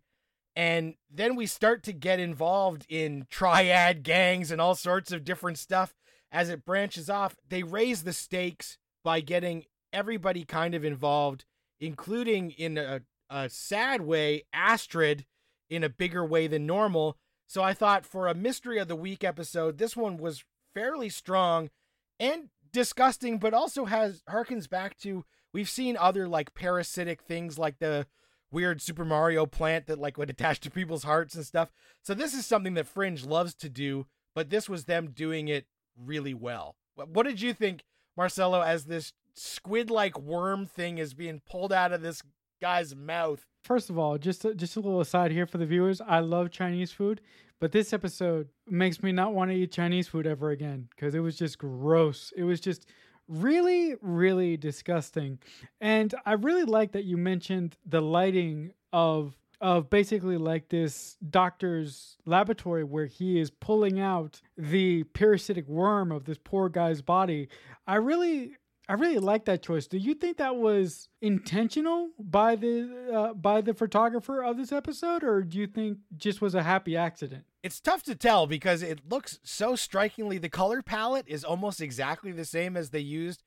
And 0.57 0.95
then 1.11 1.37
we 1.37 1.47
start 1.47 1.83
to 1.85 1.93
get 1.93 2.19
involved 2.19 2.87
in 2.89 3.27
triad 3.31 4.03
gangs 4.03 4.51
and 4.51 4.61
all 4.61 4.75
sorts 4.75 5.13
of 5.13 5.23
different 5.23 5.59
stuff 5.59 5.95
as 6.33 6.49
it 6.49 6.65
branches 6.65 7.11
off. 7.11 7.37
They 7.47 7.63
raise 7.63 8.03
the 8.03 8.15
stakes 8.15 8.79
by 9.05 9.21
getting 9.21 9.67
everybody 9.93 10.45
kind 10.45 10.75
of 10.75 10.85
involved, 10.85 11.45
including 11.79 12.53
in 12.53 12.79
a, 12.79 13.03
a 13.29 13.51
sad 13.51 14.01
way, 14.01 14.45
Astrid 14.53 15.27
in 15.69 15.85
a 15.85 15.91
bigger 15.91 16.25
way 16.25 16.47
than 16.47 16.67
normal. 16.67 17.19
So 17.47 17.63
I 17.63 17.75
thought 17.75 18.07
for 18.07 18.27
a 18.27 18.35
Mystery 18.35 18.79
of 18.79 18.89
the 18.89 18.97
Week 18.97 19.23
episode, 19.23 19.77
this 19.77 19.95
one 19.95 20.17
was 20.17 20.43
fairly 20.75 21.11
strong 21.11 21.69
and 22.19 22.49
disgusting, 22.73 23.39
but 23.39 23.53
also 23.53 23.85
has 23.85 24.23
harkens 24.29 24.69
back 24.69 24.97
to 24.99 25.25
We've 25.57 25.71
seen 25.71 25.97
other 25.97 26.29
like 26.29 26.53
parasitic 26.53 27.23
things 27.23 27.59
like 27.59 27.79
the 27.79 28.07
weird 28.57 28.81
Super 28.81 29.05
Mario 29.05 29.45
plant 29.45 29.87
that 29.87 29.99
like 29.99 30.17
would 30.17 30.31
attach 30.31 30.61
to 30.61 30.71
people's 30.71 31.05
hearts 31.05 31.35
and 31.35 31.45
stuff. 31.45 31.71
So 32.03 32.15
this 32.15 32.33
is 32.33 32.47
something 32.47 32.73
that 32.73 32.87
Fringe 32.87 33.23
loves 33.23 33.55
to 33.57 33.69
do, 33.69 34.07
but 34.35 34.49
this 34.49 34.67
was 34.67 34.85
them 34.85 35.11
doing 35.15 35.49
it 35.49 35.67
really 35.95 36.33
well. 36.33 36.75
What 36.95 37.27
did 37.27 37.43
you 37.43 37.53
think, 37.53 37.85
Marcelo, 38.17 38.63
as 38.63 38.87
this 38.87 39.13
squid-like 39.35 40.19
worm 40.19 40.65
thing 40.65 40.97
is 40.97 41.13
being 41.13 41.43
pulled 41.47 41.71
out 41.71 41.93
of 41.93 42.01
this 42.01 42.23
guy's 42.63 42.97
mouth? 42.97 43.45
First 43.63 43.91
of 43.91 43.99
all, 43.99 44.17
just 44.17 44.47
a, 44.47 44.55
just 44.55 44.77
a 44.77 44.81
little 44.81 45.03
aside 45.03 45.33
here 45.33 45.47
for 45.47 45.59
the 45.59 45.67
viewers. 45.67 46.01
I 46.01 46.21
love 46.21 46.51
Chinese 46.51 46.93
food, 46.93 47.21
but 47.61 47.73
this 47.73 47.93
episode 47.93 48.49
makes 48.67 49.03
me 49.03 49.13
not 49.13 49.35
want 49.35 49.51
to 49.51 49.57
eat 49.57 49.71
Chinese 49.71 50.09
food 50.09 50.27
ever 50.27 50.49
again 50.49 50.89
because 50.97 51.15
it 51.15 51.21
was 51.21 51.37
just 51.37 51.59
gross. 51.59 52.33
It 52.35 52.45
was 52.45 52.61
just 52.61 52.87
really, 53.29 53.95
really 54.01 54.57
disgusting. 54.57 55.39
And 55.81 56.15
I 56.25 56.33
really 56.35 56.65
like 56.65 56.93
that 56.93 57.05
you 57.05 57.17
mentioned 57.17 57.77
the 57.87 58.01
lighting 58.01 58.73
of 58.93 59.37
of 59.61 59.89
basically 59.89 60.37
like 60.37 60.69
this 60.69 61.17
doctor's 61.31 62.19
laboratory 62.27 62.85
where 62.85 63.07
he 63.07 63.41
is 63.41 63.51
pulling 63.51 63.99
out 63.99 64.41
the 64.59 65.03
parasitic 65.05 65.67
worm 65.67 66.13
of 66.13 66.25
this 66.25 66.39
poor 66.45 66.69
guy's 66.69 67.01
body. 67.01 67.49
I 67.87 67.97
really 67.97 68.53
I 68.89 68.93
really 68.93 69.19
like 69.19 69.47
that 69.47 69.63
choice. 69.63 69.89
Do 69.89 69.99
you 69.99 70.15
think 70.15 70.37
that 70.37 70.57
was 70.57 71.09
intentional 71.21 72.11
by 72.19 72.55
the 72.55 73.11
uh, 73.13 73.35
by 73.35 73.61
the 73.61 73.75
photographer 73.75 74.43
of 74.43 74.57
this 74.57 74.71
episode, 74.71 75.25
or 75.25 75.43
do 75.43 75.59
you 75.59 75.67
think 75.67 75.99
just 76.17 76.41
was 76.41 76.55
a 76.55 76.63
happy 76.63 76.97
accident? 76.97 77.45
It's 77.65 77.81
tough 77.81 78.05
to 78.05 78.15
tell 78.15 78.47
because 78.47 78.83
it 78.83 79.01
looks 79.09 79.41
so 79.43 79.75
strikingly. 79.75 80.39
The 80.39 80.49
color 80.49 80.83
palette 80.83 81.27
is 81.27 81.43
almost 81.43 81.81
exactly 81.81 82.31
the 82.31 82.45
same 82.45 82.77
as 82.77 82.91
they 82.91 83.01
used 83.01 83.43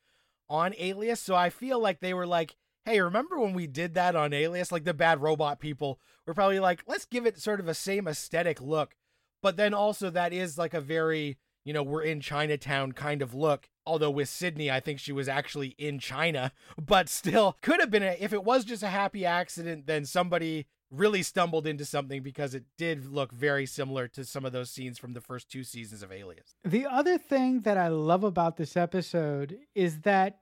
on 0.49 0.73
Alias, 0.77 1.21
so 1.21 1.35
I 1.35 1.49
feel 1.49 1.79
like 1.79 2.01
they 2.01 2.13
were 2.13 2.27
like, 2.27 2.57
"Hey, 2.83 2.99
remember 2.99 3.39
when 3.39 3.53
we 3.53 3.65
did 3.65 3.93
that 3.93 4.17
on 4.17 4.33
Alias? 4.33 4.73
Like 4.73 4.83
the 4.83 4.93
bad 4.93 5.21
robot 5.21 5.61
people 5.61 6.01
were 6.27 6.33
probably 6.33 6.59
like, 6.59 6.83
let's 6.85 7.05
give 7.05 7.25
it 7.25 7.39
sort 7.39 7.61
of 7.61 7.69
a 7.69 7.73
same 7.73 8.09
aesthetic 8.09 8.59
look." 8.59 8.95
But 9.41 9.55
then 9.55 9.73
also 9.73 10.09
that 10.09 10.33
is 10.33 10.57
like 10.57 10.73
a 10.73 10.81
very 10.81 11.37
you 11.65 11.73
know, 11.73 11.83
we're 11.83 12.01
in 12.01 12.19
Chinatown 12.19 12.93
kind 12.93 13.21
of 13.21 13.35
look. 13.35 13.69
Although 13.89 14.11
with 14.11 14.29
Sydney, 14.29 14.69
I 14.69 14.79
think 14.79 14.99
she 14.99 15.11
was 15.11 15.27
actually 15.27 15.69
in 15.79 15.97
China, 15.97 16.51
but 16.77 17.09
still 17.09 17.57
could 17.61 17.79
have 17.79 17.89
been 17.89 18.03
a, 18.03 18.15
if 18.19 18.33
it 18.33 18.43
was 18.43 18.63
just 18.63 18.83
a 18.83 18.87
happy 18.87 19.25
accident, 19.25 19.87
then 19.87 20.05
somebody 20.05 20.67
really 20.91 21.23
stumbled 21.23 21.65
into 21.65 21.85
something 21.85 22.21
because 22.21 22.53
it 22.53 22.65
did 22.77 23.07
look 23.07 23.31
very 23.31 23.65
similar 23.65 24.07
to 24.07 24.23
some 24.23 24.45
of 24.45 24.51
those 24.51 24.69
scenes 24.69 24.99
from 24.99 25.13
the 25.13 25.21
first 25.21 25.49
two 25.49 25.63
seasons 25.63 26.03
of 26.03 26.11
Alias. 26.11 26.55
The 26.63 26.85
other 26.85 27.17
thing 27.17 27.61
that 27.61 27.77
I 27.77 27.87
love 27.87 28.23
about 28.23 28.57
this 28.57 28.77
episode 28.77 29.57
is 29.73 30.01
that 30.01 30.39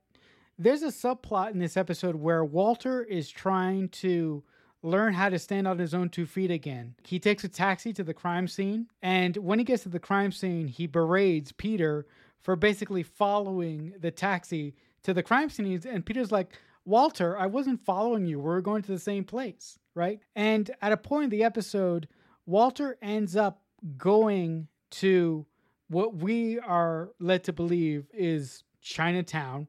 there's 0.58 0.84
a 0.84 0.88
subplot 0.88 1.52
in 1.52 1.60
this 1.60 1.78
episode 1.78 2.16
where 2.16 2.44
Walter 2.44 3.02
is 3.02 3.30
trying 3.30 3.88
to 3.90 4.44
learn 4.84 5.14
how 5.14 5.30
to 5.30 5.40
stand 5.40 5.68
on 5.68 5.80
his 5.80 5.94
own 5.94 6.10
two 6.10 6.26
feet 6.26 6.52
again. 6.52 6.96
He 7.04 7.20
takes 7.20 7.44
a 7.44 7.50
taxi 7.50 7.94
to 7.94 8.04
the 8.04 8.14
crime 8.14 8.48
scene, 8.48 8.88
and 9.02 9.38
when 9.38 9.60
he 9.60 9.66
gets 9.66 9.84
to 9.84 9.90
the 9.90 10.00
crime 10.00 10.32
scene, 10.32 10.68
he 10.68 10.86
berates 10.86 11.52
Peter 11.52 12.06
for 12.48 12.56
basically 12.56 13.04
following 13.04 13.94
the 14.00 14.10
taxi 14.10 14.74
to 15.04 15.14
the 15.14 15.22
crime 15.22 15.50
scene. 15.50 15.82
And 15.86 16.06
Peter's 16.06 16.32
like, 16.32 16.54
Walter, 16.86 17.38
I 17.38 17.46
wasn't 17.46 17.84
following 17.84 18.26
you. 18.26 18.40
We 18.40 18.46
we're 18.46 18.62
going 18.62 18.84
to 18.84 18.92
the 18.94 19.00
same 19.00 19.26
place, 19.26 19.78
right? 19.96 20.22
And 20.34 20.72
at 20.82 20.94
a 20.94 20.96
point 20.96 21.26
in 21.26 21.30
the 21.30 21.44
episode, 21.44 22.08
Walter 22.46 22.98
ends 23.02 23.36
up 23.36 23.64
going 23.98 24.70
to 24.92 25.46
what 25.90 26.16
we 26.16 26.58
are 26.60 27.10
led 27.20 27.44
to 27.44 27.52
believe 27.52 28.08
is 28.14 28.64
Chinatown 28.80 29.68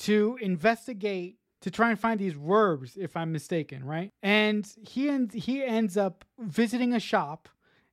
to 0.00 0.38
investigate 0.42 1.38
to 1.62 1.70
try 1.70 1.88
and 1.88 1.98
find 1.98 2.20
these 2.20 2.34
verbs, 2.34 2.98
if 2.98 3.16
I'm 3.16 3.32
mistaken, 3.32 3.82
right? 3.86 4.12
And 4.22 4.70
he 4.86 5.08
ends 5.08 5.34
he 5.34 5.64
ends 5.64 5.96
up 5.96 6.26
visiting 6.38 6.92
a 6.92 7.00
shop, 7.00 7.48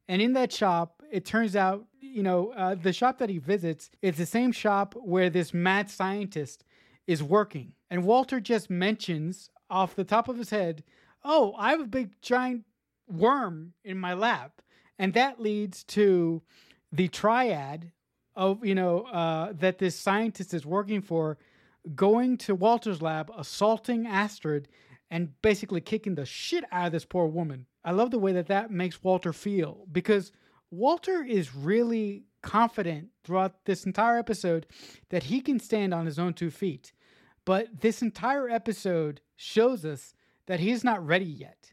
and 0.10 0.22
in 0.22 0.34
that 0.34 0.52
shop, 0.52 0.95
it 1.12 1.26
turns 1.26 1.56
out, 1.56 1.86
you 2.00 2.24
know, 2.24 2.52
uh, 2.52 2.76
the 2.76 2.94
shop 2.94 3.18
that 3.20 3.30
he 3.30 3.38
visits 3.38 3.90
is 4.02 4.18
the 4.18 4.26
same 4.26 4.52
shop 4.52 4.96
where 4.96 5.30
this 5.30 5.54
mad 5.54 5.90
scientist 5.90 6.64
is 7.08 7.22
working. 7.22 7.74
And 7.90 8.04
Walter 8.06 8.40
just 8.40 8.70
mentions 8.70 9.50
off 9.70 9.96
the 9.96 10.04
top 10.04 10.28
of 10.28 10.38
his 10.38 10.50
head, 10.50 10.84
"Oh, 11.24 11.54
I 11.58 11.72
have 11.72 11.82
a 11.82 11.86
big 11.86 12.22
giant 12.22 12.66
worm 13.08 13.74
in 13.84 13.98
my 14.00 14.14
lap. 14.14 14.62
and 14.98 15.14
that 15.14 15.42
leads 15.42 15.84
to 15.84 16.42
the 16.92 17.10
triad 17.10 17.92
of 18.36 18.66
you 18.66 18.74
know 18.76 19.02
uh, 19.04 19.52
that 19.54 19.78
this 19.78 19.96
scientist 20.00 20.54
is 20.54 20.66
working 20.66 21.02
for 21.02 21.38
going 21.96 22.38
to 22.38 22.56
Walter's 22.56 23.02
lab, 23.02 23.32
assaulting 23.38 24.08
Astrid, 24.08 24.68
and 25.12 25.40
basically 25.42 25.82
kicking 25.82 26.16
the 26.16 26.26
shit 26.26 26.64
out 26.72 26.88
of 26.88 26.92
this 26.94 27.06
poor 27.06 27.28
woman. 27.28 27.66
I 27.84 27.92
love 27.92 28.12
the 28.12 28.20
way 28.20 28.32
that 28.34 28.48
that 28.48 28.72
makes 28.72 29.04
Walter 29.04 29.34
feel 29.34 29.86
because 29.92 30.32
Walter 30.76 31.24
is 31.24 31.56
really 31.56 32.26
confident 32.42 33.10
throughout 33.24 33.66
this 33.66 33.86
entire 33.86 34.18
episode 34.18 34.68
that 35.10 35.24
he 35.24 35.40
can 35.40 35.60
stand 35.60 35.94
on 35.94 36.06
his 36.06 36.20
own 36.20 36.34
two 36.34 36.52
feet. 36.52 36.92
But 37.46 37.82
this 37.82 38.02
entire 38.02 38.50
episode 38.50 39.22
shows 39.36 39.86
us 39.86 40.14
that 40.48 40.60
he's 40.60 40.84
not 40.84 41.06
ready 41.06 41.26
yet. 41.26 41.72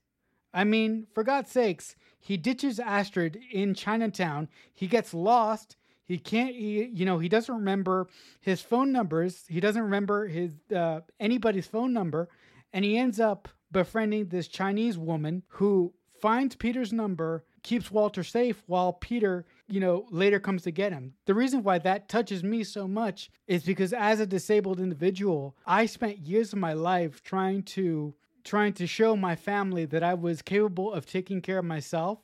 I 0.55 0.65
mean, 0.65 1.07
for 1.15 1.25
God's 1.25 1.51
sakes, 1.51 1.97
he 2.21 2.37
ditches 2.37 2.79
Astrid 2.79 3.39
in 3.51 3.75
Chinatown. 3.75 4.49
He 4.73 4.87
gets 4.87 5.13
lost. 5.13 5.77
He 6.05 6.19
can't. 6.19 6.55
He, 6.55 6.85
you 6.85 7.05
know, 7.05 7.19
he 7.19 7.29
doesn't 7.29 7.55
remember 7.55 8.09
his 8.41 8.61
phone 8.61 8.93
numbers. 8.93 9.45
He 9.49 9.61
doesn't 9.61 9.83
remember 9.83 10.29
his 10.29 10.53
uh, 10.75 11.01
anybody's 11.19 11.67
phone 11.67 11.93
number, 11.93 12.29
and 12.73 12.85
he 12.85 12.99
ends 12.99 13.19
up 13.19 13.49
befriending 13.71 14.29
this 14.29 14.49
Chinese 14.49 14.99
woman 14.99 15.43
who 15.49 15.95
finds 16.21 16.55
Peter's 16.55 16.93
number, 16.93 17.45
keeps 17.63 17.91
Walter 17.91 18.25
safe 18.25 18.63
while 18.67 18.93
Peter, 18.93 19.45
you 19.69 19.81
know, 19.81 20.07
later 20.11 20.41
comes 20.41 20.63
to 20.63 20.71
get 20.71 20.93
him. 20.93 21.15
The 21.27 21.35
reason 21.35 21.63
why 21.63 21.79
that 21.79 22.09
touches 22.09 22.43
me 22.43 22.65
so 22.65 22.89
much 22.89 23.31
is 23.47 23.63
because 23.63 23.93
as 23.93 24.21
a 24.21 24.27
disabled 24.27 24.81
individual, 24.81 25.57
I 25.67 25.87
spent 25.87 26.19
years 26.19 26.53
of 26.53 26.59
my 26.59 26.73
life 26.73 27.23
trying 27.23 27.63
to 27.65 28.15
trying 28.45 28.73
to 28.73 28.87
show 28.89 29.15
my 29.15 29.37
family 29.37 29.85
that 29.85 30.03
I 30.03 30.15
was 30.15 30.43
capable 30.43 30.93
of 30.93 31.07
taking 31.07 31.41
care 31.41 31.59
of 31.59 31.65
myself 31.65 32.19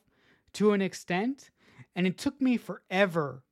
to 0.55 0.73
an 0.73 0.83
extent, 0.83 1.51
and 1.95 2.07
it 2.09 2.19
took 2.19 2.41
me 2.41 2.57
forever 2.57 3.45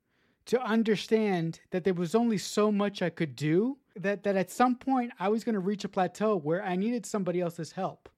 to 0.47 0.61
understand 0.61 1.61
that 1.71 1.85
there 1.85 1.95
was 1.95 2.15
only 2.15 2.39
so 2.39 2.73
much 2.73 3.03
I 3.03 3.11
could 3.11 3.37
do, 3.37 3.79
that, 3.97 4.23
that 4.25 4.37
at 4.37 4.51
some 4.51 4.77
point 4.77 5.13
I 5.19 5.29
was 5.29 5.45
going 5.45 5.55
to 5.55 5.61
reach 5.61 5.85
a 5.85 5.89
plateau 5.89 6.37
where 6.37 6.63
I 6.65 6.77
needed 6.77 7.07
somebody 7.07 7.41
else's 7.41 7.73
help. 7.73 8.09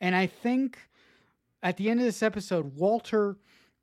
And 0.00 0.14
I 0.14 0.26
think 0.26 0.78
at 1.62 1.76
the 1.76 1.90
end 1.90 2.00
of 2.00 2.06
this 2.06 2.22
episode, 2.22 2.76
Walter 2.76 3.36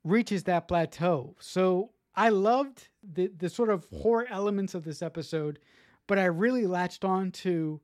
reaches 0.04 0.44
that 0.44 0.68
plateau. 0.68 1.36
So 1.40 1.90
I 2.14 2.30
loved 2.30 2.88
the, 3.02 3.30
the 3.36 3.48
sort 3.48 3.70
of 3.70 3.86
horror 3.92 4.26
elements 4.30 4.74
of 4.74 4.84
this 4.84 5.02
episode, 5.02 5.58
but 6.06 6.18
I 6.18 6.24
really 6.24 6.66
latched 6.66 7.04
on 7.04 7.30
to 7.32 7.80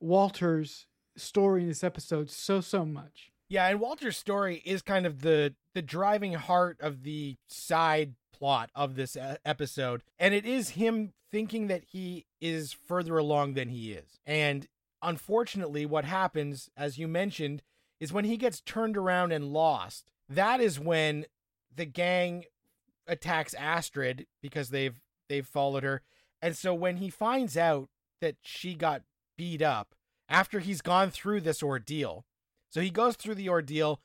Walter's 0.00 0.86
story 1.16 1.62
in 1.62 1.68
this 1.68 1.84
episode 1.84 2.30
so, 2.30 2.60
so 2.60 2.84
much. 2.84 3.30
Yeah, 3.48 3.68
and 3.68 3.78
Walter's 3.78 4.16
story 4.16 4.62
is 4.64 4.82
kind 4.82 5.06
of 5.06 5.20
the 5.20 5.54
the 5.74 5.82
driving 5.82 6.32
heart 6.34 6.78
of 6.80 7.02
the 7.02 7.36
side 7.48 8.14
plot 8.32 8.70
of 8.74 8.94
this 8.94 9.16
episode. 9.44 10.02
And 10.18 10.32
it 10.32 10.46
is 10.46 10.70
him 10.70 11.12
thinking 11.30 11.66
that 11.66 11.84
he 11.84 12.26
is 12.40 12.72
further 12.72 13.18
along 13.18 13.54
than 13.54 13.68
he 13.68 13.92
is. 13.92 14.18
And 14.24 14.66
unfortunately, 15.02 15.84
what 15.84 16.04
happens, 16.04 16.70
as 16.76 16.96
you 16.96 17.08
mentioned, 17.08 17.62
is 18.04 18.12
when 18.12 18.26
he 18.26 18.36
gets 18.36 18.60
turned 18.60 18.98
around 18.98 19.32
and 19.32 19.52
lost, 19.52 20.10
that 20.28 20.60
is 20.60 20.78
when 20.78 21.24
the 21.74 21.86
gang 21.86 22.44
attacks 23.06 23.54
Astrid 23.54 24.26
because 24.42 24.68
they've 24.68 25.00
they've 25.28 25.46
followed 25.46 25.84
her. 25.84 26.02
And 26.42 26.54
so 26.54 26.74
when 26.74 26.98
he 26.98 27.08
finds 27.08 27.56
out 27.56 27.88
that 28.20 28.36
she 28.42 28.74
got 28.74 29.02
beat 29.38 29.62
up 29.62 29.94
after 30.28 30.60
he's 30.60 30.82
gone 30.82 31.10
through 31.10 31.40
this 31.40 31.62
ordeal. 31.62 32.26
So 32.68 32.82
he 32.82 32.90
goes 32.90 33.16
through 33.16 33.36
the 33.36 33.48
ordeal 33.48 34.00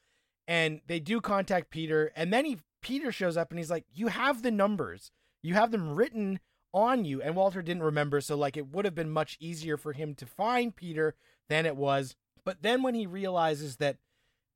and 0.47 0.79
they 0.87 1.01
do 1.01 1.19
contact 1.19 1.69
Peter 1.69 2.13
and 2.15 2.31
then 2.31 2.45
he 2.45 2.59
Peter 2.81 3.11
shows 3.11 3.35
up 3.35 3.51
and 3.51 3.59
he's 3.59 3.69
like, 3.69 3.83
You 3.91 4.07
have 4.07 4.43
the 4.43 4.51
numbers. 4.51 5.11
You 5.43 5.55
have 5.55 5.71
them 5.71 5.93
written 5.93 6.39
on 6.73 7.03
you. 7.03 7.21
And 7.21 7.35
Walter 7.35 7.61
didn't 7.61 7.83
remember. 7.83 8.21
So, 8.21 8.37
like, 8.37 8.55
it 8.55 8.71
would 8.71 8.85
have 8.85 8.95
been 8.95 9.09
much 9.09 9.35
easier 9.41 9.75
for 9.75 9.91
him 9.91 10.15
to 10.15 10.25
find 10.25 10.73
Peter 10.73 11.15
than 11.49 11.65
it 11.65 11.75
was. 11.75 12.15
But 12.43 12.61
then 12.61 12.83
when 12.83 12.95
he 12.95 13.05
realizes 13.05 13.77
that 13.77 13.97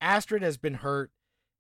Astrid 0.02 0.42
has 0.42 0.58
been 0.58 0.76
hurt, 0.76 1.12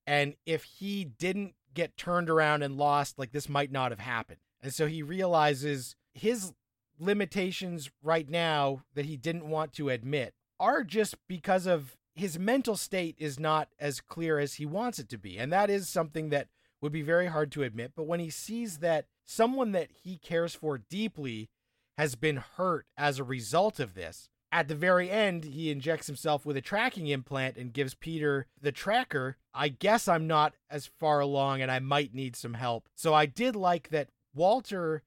and 0.05 0.35
if 0.45 0.63
he 0.63 1.05
didn't 1.05 1.55
get 1.73 1.97
turned 1.97 2.29
around 2.29 2.63
and 2.63 2.77
lost, 2.77 3.17
like, 3.17 3.31
this 3.31 3.49
might 3.49 3.71
not 3.71 3.91
have 3.91 3.99
happened. 3.99 4.39
And 4.61 4.73
so 4.73 4.87
he 4.87 5.01
realizes 5.01 5.95
his 6.13 6.53
limitations 6.99 7.89
right 8.01 8.29
now 8.29 8.83
that 8.95 9.05
he 9.05 9.17
didn't 9.17 9.49
want 9.49 9.73
to 9.73 9.89
admit 9.89 10.33
are 10.59 10.83
just 10.83 11.15
because 11.27 11.65
of 11.65 11.97
his 12.15 12.37
mental 12.37 12.77
state 12.77 13.15
is 13.17 13.39
not 13.39 13.69
as 13.79 13.99
clear 13.99 14.39
as 14.39 14.55
he 14.55 14.65
wants 14.65 14.99
it 14.99 15.09
to 15.09 15.17
be. 15.17 15.37
And 15.37 15.51
that 15.51 15.69
is 15.69 15.89
something 15.89 16.29
that 16.29 16.47
would 16.79 16.91
be 16.91 17.01
very 17.01 17.27
hard 17.27 17.51
to 17.53 17.63
admit. 17.63 17.93
But 17.95 18.07
when 18.07 18.19
he 18.19 18.29
sees 18.29 18.79
that 18.79 19.05
someone 19.25 19.71
that 19.71 19.89
he 20.03 20.17
cares 20.17 20.53
for 20.53 20.77
deeply 20.77 21.49
has 21.97 22.15
been 22.15 22.37
hurt 22.57 22.85
as 22.97 23.19
a 23.19 23.23
result 23.23 23.79
of 23.79 23.95
this, 23.95 24.29
at 24.53 24.67
the 24.67 24.75
very 24.75 25.09
end, 25.09 25.45
he 25.45 25.71
injects 25.71 26.05
himself 26.05 26.45
with 26.45 26.55
a 26.55 26.61
tracking 26.61 27.07
implant 27.07 27.57
and 27.57 27.73
gives 27.73 27.95
Peter 27.95 28.45
the 28.61 28.71
tracker. 28.71 29.35
I 29.51 29.69
guess 29.69 30.07
I'm 30.07 30.27
not 30.27 30.53
as 30.69 30.85
far 30.85 31.19
along 31.19 31.63
and 31.63 31.71
I 31.71 31.79
might 31.79 32.13
need 32.13 32.35
some 32.35 32.53
help. 32.53 32.87
So 32.93 33.15
I 33.15 33.25
did 33.25 33.55
like 33.55 33.89
that 33.89 34.09
Walter, 34.35 35.01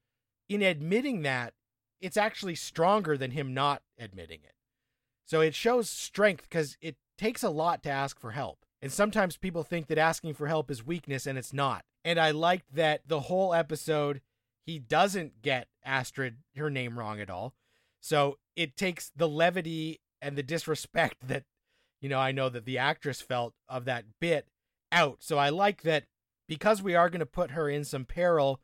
in 0.49 0.61
admitting 0.61 1.21
that, 1.21 1.53
it's 2.01 2.17
actually 2.17 2.55
stronger 2.55 3.17
than 3.17 3.31
him 3.31 3.53
not 3.53 3.83
admitting 3.97 4.39
it. 4.43 4.53
So 5.25 5.39
it 5.39 5.55
shows 5.55 5.89
strength 5.89 6.49
because 6.49 6.75
it 6.81 6.97
takes 7.17 7.41
a 7.41 7.49
lot 7.49 7.83
to 7.83 7.89
ask 7.89 8.19
for 8.19 8.31
help. 8.31 8.65
And 8.81 8.91
sometimes 8.91 9.37
people 9.37 9.63
think 9.63 9.87
that 9.87 9.97
asking 9.97 10.33
for 10.33 10.47
help 10.47 10.69
is 10.69 10.85
weakness, 10.85 11.25
and 11.25 11.37
it's 11.37 11.53
not. 11.53 11.83
And 12.03 12.19
I 12.19 12.31
liked 12.31 12.75
that 12.75 13.01
the 13.07 13.21
whole 13.21 13.53
episode, 13.53 14.21
he 14.65 14.77
doesn't 14.77 15.41
get 15.41 15.69
Astrid 15.85 16.37
her 16.57 16.69
name 16.69 16.99
wrong 16.99 17.21
at 17.21 17.29
all. 17.29 17.53
So 18.01 18.37
it 18.57 18.75
takes 18.75 19.11
the 19.15 19.29
levity 19.29 20.01
and 20.21 20.35
the 20.35 20.43
disrespect 20.43 21.27
that 21.27 21.43
you 22.01 22.09
know, 22.09 22.19
I 22.19 22.31
know 22.31 22.49
that 22.49 22.65
the 22.65 22.77
actress 22.77 23.21
felt 23.21 23.53
of 23.67 23.85
that 23.85 24.05
bit 24.19 24.47
out. 24.91 25.17
So 25.19 25.37
I 25.37 25.49
like 25.49 25.81
that 25.81 26.05
because 26.47 26.81
we 26.81 26.95
are 26.95 27.09
going 27.09 27.19
to 27.19 27.25
put 27.25 27.51
her 27.51 27.69
in 27.69 27.83
some 27.83 28.05
peril, 28.05 28.59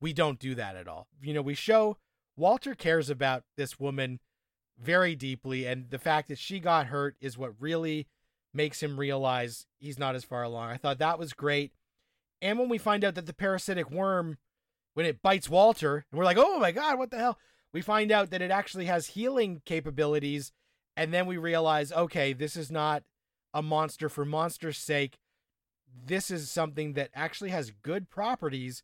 we 0.00 0.12
don't 0.12 0.38
do 0.38 0.54
that 0.54 0.76
at 0.76 0.88
all. 0.88 1.06
You 1.22 1.34
know, 1.34 1.42
we 1.42 1.54
show 1.54 1.98
Walter 2.36 2.74
cares 2.74 3.10
about 3.10 3.44
this 3.56 3.78
woman 3.78 4.20
very 4.78 5.14
deeply, 5.14 5.66
and 5.66 5.90
the 5.90 5.98
fact 5.98 6.28
that 6.28 6.38
she 6.38 6.58
got 6.58 6.86
hurt 6.86 7.16
is 7.20 7.36
what 7.36 7.52
really 7.60 8.06
makes 8.54 8.82
him 8.82 8.98
realize 8.98 9.66
he's 9.78 9.98
not 9.98 10.14
as 10.14 10.24
far 10.24 10.42
along. 10.42 10.70
I 10.70 10.76
thought 10.76 10.98
that 10.98 11.18
was 11.18 11.34
great. 11.34 11.72
And 12.40 12.58
when 12.58 12.70
we 12.70 12.78
find 12.78 13.04
out 13.04 13.14
that 13.16 13.26
the 13.26 13.34
parasitic 13.34 13.90
worm, 13.90 14.38
when 14.94 15.04
it 15.04 15.22
bites 15.22 15.50
Walter, 15.50 16.06
and 16.10 16.18
we're 16.18 16.24
like, 16.24 16.38
oh 16.38 16.58
my 16.58 16.72
God, 16.72 16.98
what 16.98 17.10
the 17.10 17.18
hell? 17.18 17.38
We 17.72 17.82
find 17.82 18.10
out 18.10 18.30
that 18.30 18.42
it 18.42 18.50
actually 18.50 18.86
has 18.86 19.08
healing 19.08 19.62
capabilities. 19.64 20.52
And 20.96 21.14
then 21.14 21.26
we 21.26 21.36
realize, 21.36 21.92
okay, 21.92 22.32
this 22.32 22.56
is 22.56 22.70
not 22.70 23.04
a 23.54 23.62
monster 23.62 24.08
for 24.08 24.24
monster's 24.24 24.78
sake. 24.78 25.18
This 26.04 26.30
is 26.30 26.50
something 26.50 26.94
that 26.94 27.10
actually 27.14 27.50
has 27.50 27.72
good 27.82 28.10
properties, 28.10 28.82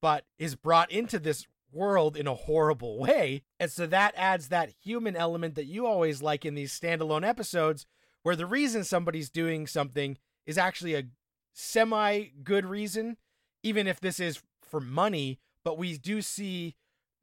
but 0.00 0.24
is 0.38 0.54
brought 0.54 0.90
into 0.90 1.18
this 1.18 1.46
world 1.72 2.16
in 2.16 2.26
a 2.26 2.34
horrible 2.34 2.98
way. 2.98 3.42
And 3.58 3.70
so 3.70 3.86
that 3.86 4.14
adds 4.16 4.48
that 4.48 4.72
human 4.82 5.16
element 5.16 5.54
that 5.56 5.66
you 5.66 5.86
always 5.86 6.22
like 6.22 6.44
in 6.44 6.54
these 6.54 6.78
standalone 6.78 7.26
episodes, 7.26 7.86
where 8.22 8.36
the 8.36 8.46
reason 8.46 8.84
somebody's 8.84 9.30
doing 9.30 9.66
something 9.66 10.16
is 10.46 10.58
actually 10.58 10.94
a 10.94 11.04
semi 11.52 12.26
good 12.42 12.66
reason, 12.66 13.16
even 13.62 13.86
if 13.86 14.00
this 14.00 14.20
is 14.20 14.42
for 14.62 14.80
money. 14.80 15.40
But 15.64 15.78
we 15.78 15.96
do 15.96 16.22
see 16.22 16.76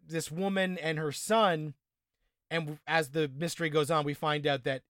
this 0.05 0.31
woman 0.31 0.77
and 0.77 0.97
her 0.97 1.11
son. 1.11 1.73
And 2.49 2.79
as 2.87 3.09
the 3.09 3.29
mystery 3.33 3.69
goes 3.69 3.89
on, 3.89 4.05
we 4.05 4.13
find 4.13 4.45
out 4.45 4.63
that 4.63 4.83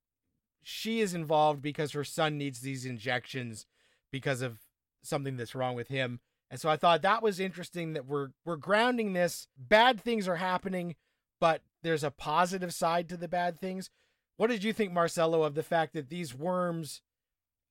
she 0.63 1.00
is 1.00 1.13
involved 1.13 1.62
because 1.62 1.91
her 1.91 2.04
son 2.04 2.38
needs 2.38 2.62
these 2.62 2.86
injections 2.86 3.65
because 4.12 4.41
of 4.41 4.60
something 5.04 5.38
that's 5.38 5.56
wrong 5.56 5.76
with 5.76 5.88
him. 5.88 6.19
And 6.50 6.60
so 6.60 6.69
I 6.69 6.76
thought 6.76 7.02
that 7.02 7.24
was 7.24 7.39
interesting 7.39 7.93
that 7.93 8.06
we're 8.06 8.30
we're 8.45 8.58
grounding 8.58 9.13
this. 9.13 9.47
Bad 9.58 10.02
things 10.02 10.28
are 10.28 10.36
happening, 10.36 10.95
but 11.39 11.62
there's 11.82 12.04
a 12.04 12.12
positive 12.12 12.74
side 12.74 13.08
to 13.10 13.17
the 13.17 13.28
bad 13.28 13.60
things. 13.60 13.89
What 14.38 14.50
did 14.50 14.63
you 14.63 14.74
think, 14.74 14.91
Marcelo, 14.91 15.43
of 15.43 15.56
the 15.56 15.63
fact 15.63 15.93
that 15.93 16.10
these 16.10 16.36
worms 16.36 17.02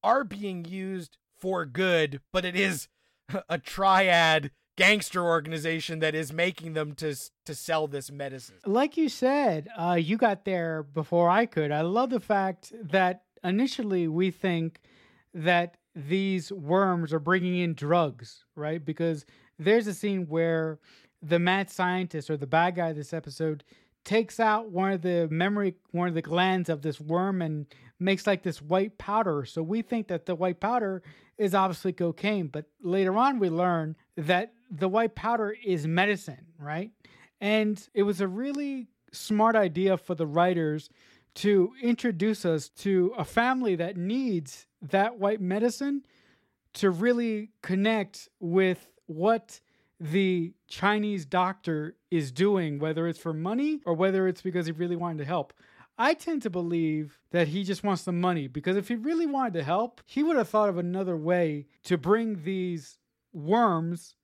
are 0.02 0.24
being 0.24 0.64
used 0.64 1.18
for 1.38 1.64
good, 1.66 2.20
but 2.32 2.44
it 2.44 2.56
is 2.56 2.88
a 3.48 3.58
triad 3.58 4.50
gangster 4.80 5.22
organization 5.22 5.98
that 5.98 6.14
is 6.14 6.32
making 6.32 6.72
them 6.72 6.94
to 6.94 7.14
to 7.44 7.54
sell 7.54 7.86
this 7.86 8.10
medicine. 8.10 8.56
Like 8.64 8.96
you 8.96 9.10
said, 9.10 9.68
uh, 9.78 9.98
you 10.00 10.16
got 10.16 10.46
there 10.46 10.82
before 10.82 11.28
I 11.28 11.44
could. 11.44 11.70
I 11.70 11.82
love 11.82 12.08
the 12.08 12.20
fact 12.20 12.72
that 12.82 13.24
initially 13.44 14.08
we 14.08 14.30
think 14.30 14.80
that 15.34 15.76
these 15.94 16.50
worms 16.50 17.12
are 17.12 17.18
bringing 17.18 17.58
in 17.58 17.74
drugs, 17.74 18.44
right? 18.56 18.82
Because 18.82 19.26
there's 19.58 19.86
a 19.86 19.92
scene 19.92 20.26
where 20.28 20.78
the 21.20 21.38
mad 21.38 21.68
scientist 21.68 22.30
or 22.30 22.38
the 22.38 22.46
bad 22.46 22.76
guy 22.76 22.94
this 22.94 23.12
episode 23.12 23.62
takes 24.02 24.40
out 24.40 24.70
one 24.70 24.92
of 24.92 25.02
the 25.02 25.28
memory 25.30 25.74
one 25.90 26.08
of 26.08 26.14
the 26.14 26.22
glands 26.22 26.70
of 26.70 26.80
this 26.80 26.98
worm 26.98 27.42
and 27.42 27.66
makes 28.00 28.26
like 28.26 28.42
this 28.42 28.60
white 28.62 28.96
powder 28.98 29.44
so 29.44 29.62
we 29.62 29.82
think 29.82 30.08
that 30.08 30.26
the 30.26 30.34
white 30.34 30.60
powder 30.60 31.02
is 31.38 31.54
obviously 31.54 31.92
cocaine 31.92 32.46
but 32.46 32.66
later 32.82 33.16
on 33.16 33.38
we 33.38 33.48
learn 33.48 33.96
that 34.16 34.52
the 34.70 34.88
white 34.88 35.14
powder 35.14 35.54
is 35.64 35.86
medicine 35.86 36.46
right 36.58 36.90
and 37.40 37.88
it 37.94 38.02
was 38.02 38.20
a 38.20 38.28
really 38.28 38.88
smart 39.12 39.56
idea 39.56 39.96
for 39.96 40.14
the 40.14 40.26
writers 40.26 40.90
to 41.34 41.72
introduce 41.82 42.44
us 42.44 42.68
to 42.68 43.12
a 43.16 43.24
family 43.24 43.76
that 43.76 43.96
needs 43.96 44.66
that 44.82 45.18
white 45.18 45.40
medicine 45.40 46.02
to 46.72 46.90
really 46.90 47.50
connect 47.62 48.28
with 48.38 48.90
what 49.06 49.60
the 49.98 50.54
Chinese 50.66 51.26
doctor 51.26 51.96
is 52.10 52.32
doing, 52.32 52.78
whether 52.78 53.06
it's 53.06 53.18
for 53.18 53.34
money 53.34 53.80
or 53.84 53.94
whether 53.94 54.26
it's 54.26 54.40
because 54.40 54.66
he 54.66 54.72
really 54.72 54.96
wanted 54.96 55.18
to 55.18 55.24
help. 55.24 55.52
I 56.00 56.14
tend 56.14 56.40
to 56.42 56.50
believe 56.50 57.18
that 57.30 57.48
he 57.48 57.62
just 57.62 57.84
wants 57.84 58.04
the 58.04 58.12
money 58.12 58.46
because 58.46 58.78
if 58.78 58.88
he 58.88 58.94
really 58.94 59.26
wanted 59.26 59.52
to 59.52 59.62
help, 59.62 60.00
he 60.06 60.22
would 60.22 60.38
have 60.38 60.48
thought 60.48 60.70
of 60.70 60.78
another 60.78 61.14
way 61.14 61.66
to 61.84 61.98
bring 61.98 62.42
these 62.42 62.96
worms 63.34 64.14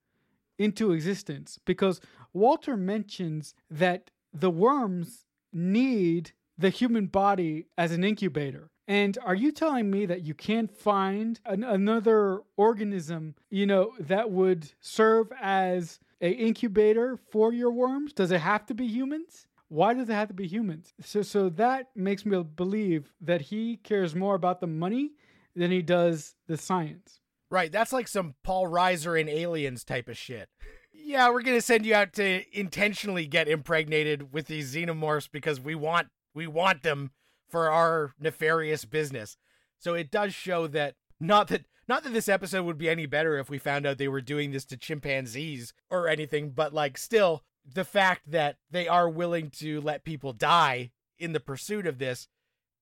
into 0.58 0.92
existence. 0.92 1.60
Because 1.66 2.00
Walter 2.32 2.78
mentions 2.78 3.54
that 3.70 4.10
the 4.32 4.48
worms 4.48 5.26
need 5.52 6.32
the 6.56 6.70
human 6.70 7.08
body 7.08 7.66
as 7.76 7.92
an 7.92 8.04
incubator. 8.04 8.70
And 8.88 9.18
are 9.22 9.34
you 9.34 9.52
telling 9.52 9.90
me 9.90 10.06
that 10.06 10.22
you 10.22 10.32
can't 10.32 10.74
find 10.74 11.38
an, 11.44 11.62
another 11.62 12.40
organism, 12.56 13.34
you 13.50 13.66
know, 13.66 13.92
that 14.00 14.30
would 14.30 14.72
serve 14.80 15.30
as 15.42 16.00
a 16.22 16.30
incubator 16.30 17.18
for 17.30 17.52
your 17.52 17.70
worms? 17.70 18.14
Does 18.14 18.30
it 18.30 18.40
have 18.40 18.64
to 18.66 18.74
be 18.74 18.86
humans? 18.86 19.46
Why 19.68 19.94
does 19.94 20.08
it 20.08 20.14
have 20.14 20.28
to 20.28 20.34
be 20.34 20.46
humans? 20.46 20.92
So 21.02 21.22
so 21.22 21.48
that 21.50 21.88
makes 21.94 22.24
me 22.24 22.42
believe 22.42 23.12
that 23.20 23.42
he 23.42 23.76
cares 23.76 24.14
more 24.14 24.34
about 24.34 24.60
the 24.60 24.66
money 24.66 25.12
than 25.54 25.70
he 25.70 25.82
does 25.82 26.34
the 26.46 26.56
science. 26.56 27.20
Right, 27.50 27.70
that's 27.70 27.92
like 27.92 28.08
some 28.08 28.34
Paul 28.42 28.66
Reiser 28.66 29.20
in 29.20 29.28
Aliens 29.28 29.84
type 29.84 30.08
of 30.08 30.16
shit. 30.16 30.48
Yeah, 30.92 31.30
we're 31.30 31.42
gonna 31.42 31.60
send 31.60 31.86
you 31.86 31.94
out 31.94 32.12
to 32.14 32.42
intentionally 32.58 33.26
get 33.26 33.48
impregnated 33.48 34.32
with 34.32 34.46
these 34.46 34.74
xenomorphs 34.74 35.28
because 35.30 35.60
we 35.60 35.74
want 35.74 36.08
we 36.34 36.46
want 36.46 36.82
them 36.82 37.12
for 37.48 37.70
our 37.70 38.12
nefarious 38.18 38.84
business. 38.84 39.36
So 39.78 39.94
it 39.94 40.10
does 40.10 40.34
show 40.34 40.66
that 40.68 40.94
not 41.20 41.48
that 41.48 41.66
not 41.88 42.02
that 42.02 42.12
this 42.12 42.28
episode 42.28 42.64
would 42.64 42.78
be 42.78 42.88
any 42.88 43.06
better 43.06 43.38
if 43.38 43.48
we 43.48 43.58
found 43.58 43.86
out 43.86 43.98
they 43.98 44.08
were 44.08 44.20
doing 44.20 44.50
this 44.50 44.64
to 44.66 44.76
chimpanzees 44.76 45.72
or 45.90 46.08
anything, 46.08 46.50
but 46.50 46.74
like 46.74 46.98
still 46.98 47.44
the 47.74 47.84
fact 47.84 48.30
that 48.30 48.58
they 48.70 48.88
are 48.88 49.08
willing 49.08 49.50
to 49.50 49.80
let 49.80 50.04
people 50.04 50.32
die 50.32 50.90
in 51.18 51.32
the 51.32 51.40
pursuit 51.40 51.86
of 51.86 51.98
this 51.98 52.28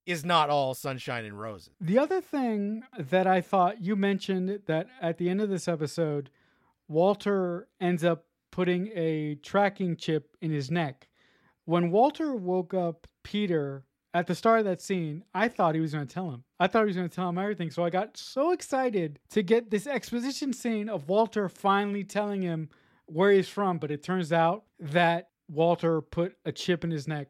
is 0.06 0.24
not 0.24 0.50
all 0.50 0.74
sunshine 0.74 1.24
and 1.24 1.40
roses. 1.40 1.70
The 1.80 1.98
other 1.98 2.20
thing 2.20 2.82
that 2.98 3.26
I 3.26 3.40
thought 3.40 3.82
you 3.82 3.96
mentioned 3.96 4.60
that 4.66 4.88
at 5.00 5.18
the 5.18 5.30
end 5.30 5.40
of 5.40 5.48
this 5.48 5.66
episode, 5.66 6.30
Walter 6.88 7.68
ends 7.80 8.04
up 8.04 8.26
putting 8.50 8.88
a 8.94 9.36
tracking 9.36 9.96
chip 9.96 10.36
in 10.40 10.50
his 10.50 10.70
neck. 10.70 11.08
When 11.64 11.90
Walter 11.90 12.34
woke 12.34 12.74
up 12.74 13.06
Peter 13.22 13.84
at 14.12 14.26
the 14.26 14.34
start 14.34 14.60
of 14.60 14.64
that 14.66 14.82
scene, 14.82 15.24
I 15.34 15.48
thought 15.48 15.74
he 15.74 15.80
was 15.80 15.94
going 15.94 16.06
to 16.06 16.12
tell 16.12 16.30
him. 16.30 16.44
I 16.60 16.66
thought 16.66 16.82
he 16.82 16.88
was 16.88 16.96
going 16.96 17.08
to 17.08 17.14
tell 17.14 17.30
him 17.30 17.38
everything. 17.38 17.70
So 17.70 17.82
I 17.82 17.90
got 17.90 18.16
so 18.16 18.52
excited 18.52 19.18
to 19.30 19.42
get 19.42 19.70
this 19.70 19.86
exposition 19.86 20.52
scene 20.52 20.90
of 20.90 21.08
Walter 21.08 21.48
finally 21.48 22.04
telling 22.04 22.42
him 22.42 22.68
where 23.06 23.30
he's 23.32 23.48
from. 23.48 23.78
But 23.78 23.90
it 23.90 24.02
turns 24.02 24.32
out 24.32 24.64
that 24.78 25.28
Walter 25.48 26.00
put 26.00 26.36
a 26.44 26.52
chip 26.52 26.84
in 26.84 26.90
his 26.90 27.08
neck. 27.08 27.28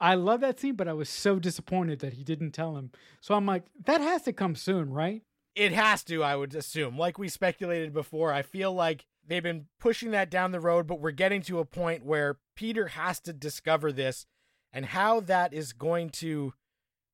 I 0.00 0.14
love 0.14 0.40
that 0.40 0.60
scene, 0.60 0.74
but 0.74 0.88
I 0.88 0.92
was 0.92 1.08
so 1.08 1.38
disappointed 1.38 2.00
that 2.00 2.14
he 2.14 2.24
didn't 2.24 2.52
tell 2.52 2.76
him. 2.76 2.90
So 3.20 3.34
I'm 3.34 3.46
like, 3.46 3.64
that 3.86 4.00
has 4.00 4.22
to 4.22 4.32
come 4.32 4.54
soon, 4.54 4.92
right? 4.92 5.22
It 5.54 5.72
has 5.72 6.04
to, 6.04 6.22
I 6.22 6.36
would 6.36 6.54
assume. 6.54 6.98
Like 6.98 7.18
we 7.18 7.28
speculated 7.28 7.94
before, 7.94 8.30
I 8.30 8.42
feel 8.42 8.74
like 8.74 9.06
they've 9.26 9.42
been 9.42 9.66
pushing 9.80 10.10
that 10.10 10.30
down 10.30 10.52
the 10.52 10.60
road, 10.60 10.86
but 10.86 11.00
we're 11.00 11.12
getting 11.12 11.40
to 11.42 11.60
a 11.60 11.64
point 11.64 12.04
where 12.04 12.38
Peter 12.54 12.88
has 12.88 13.20
to 13.20 13.32
discover 13.32 13.90
this 13.90 14.26
and 14.70 14.86
how 14.86 15.20
that 15.20 15.54
is 15.54 15.72
going 15.72 16.10
to 16.10 16.52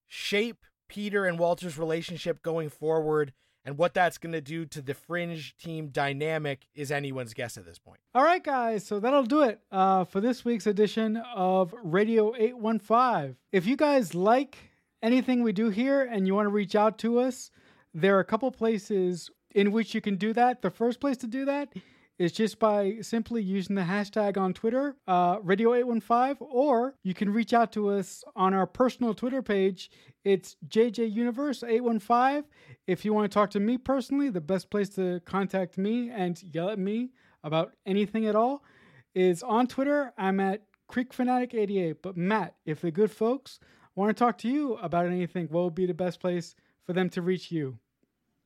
shape 0.08 0.64
Peter 0.88 1.24
and 1.24 1.38
Walter's 1.38 1.78
relationship 1.78 2.42
going 2.42 2.68
forward 2.68 3.32
and 3.64 3.78
what 3.78 3.94
that's 3.94 4.18
going 4.18 4.32
to 4.32 4.40
do 4.40 4.64
to 4.66 4.82
the 4.82 4.94
fringe 4.94 5.56
team 5.56 5.88
dynamic 5.88 6.66
is 6.74 6.90
anyone's 6.90 7.34
guess 7.34 7.56
at 7.56 7.64
this 7.64 7.78
point. 7.78 8.00
All 8.14 8.24
right, 8.24 8.42
guys. 8.42 8.84
So 8.84 9.00
that'll 9.00 9.24
do 9.24 9.42
it 9.42 9.60
uh, 9.70 10.04
for 10.04 10.20
this 10.20 10.44
week's 10.44 10.66
edition 10.66 11.16
of 11.34 11.74
Radio 11.82 12.34
815. 12.36 13.36
If 13.52 13.66
you 13.66 13.76
guys 13.76 14.14
like 14.14 14.56
anything 15.02 15.42
we 15.42 15.52
do 15.52 15.68
here 15.68 16.02
and 16.02 16.26
you 16.26 16.34
want 16.34 16.46
to 16.46 16.50
reach 16.50 16.74
out 16.74 16.98
to 16.98 17.20
us, 17.20 17.50
there 17.94 18.16
are 18.16 18.20
a 18.20 18.24
couple 18.24 18.50
places 18.50 19.30
in 19.54 19.70
which 19.70 19.94
you 19.94 20.00
can 20.00 20.16
do 20.16 20.32
that. 20.32 20.62
The 20.62 20.70
first 20.70 21.00
place 21.00 21.16
to 21.18 21.26
do 21.26 21.44
that 21.44 21.72
is 22.22 22.30
just 22.30 22.60
by 22.60 22.98
simply 23.00 23.42
using 23.42 23.74
the 23.74 23.82
hashtag 23.82 24.36
on 24.36 24.54
Twitter, 24.54 24.94
uh, 25.08 25.40
Radio815, 25.40 26.36
or 26.38 26.94
you 27.02 27.14
can 27.14 27.28
reach 27.28 27.52
out 27.52 27.72
to 27.72 27.88
us 27.88 28.22
on 28.36 28.54
our 28.54 28.64
personal 28.64 29.12
Twitter 29.12 29.42
page. 29.42 29.90
It's 30.22 30.54
JJ 30.68 31.12
Universe 31.12 31.64
815. 31.64 32.44
If 32.86 33.04
you 33.04 33.12
want 33.12 33.28
to 33.28 33.34
talk 33.34 33.50
to 33.50 33.60
me 33.60 33.76
personally, 33.76 34.30
the 34.30 34.40
best 34.40 34.70
place 34.70 34.88
to 34.90 35.18
contact 35.24 35.76
me 35.76 36.10
and 36.10 36.40
yell 36.44 36.68
at 36.70 36.78
me 36.78 37.10
about 37.42 37.72
anything 37.86 38.28
at 38.28 38.36
all 38.36 38.62
is 39.16 39.42
on 39.42 39.66
Twitter. 39.66 40.12
I'm 40.16 40.38
at 40.38 40.62
Creek 40.86 41.12
Fanatic 41.12 41.54
88. 41.54 42.02
But 42.02 42.16
Matt, 42.16 42.54
if 42.64 42.82
the 42.82 42.92
good 42.92 43.10
folks 43.10 43.58
want 43.96 44.16
to 44.16 44.24
talk 44.24 44.38
to 44.38 44.48
you 44.48 44.74
about 44.74 45.06
anything, 45.06 45.48
what 45.48 45.64
would 45.64 45.74
be 45.74 45.86
the 45.86 45.92
best 45.92 46.20
place 46.20 46.54
for 46.86 46.92
them 46.92 47.10
to 47.10 47.20
reach 47.20 47.50
you? 47.50 47.80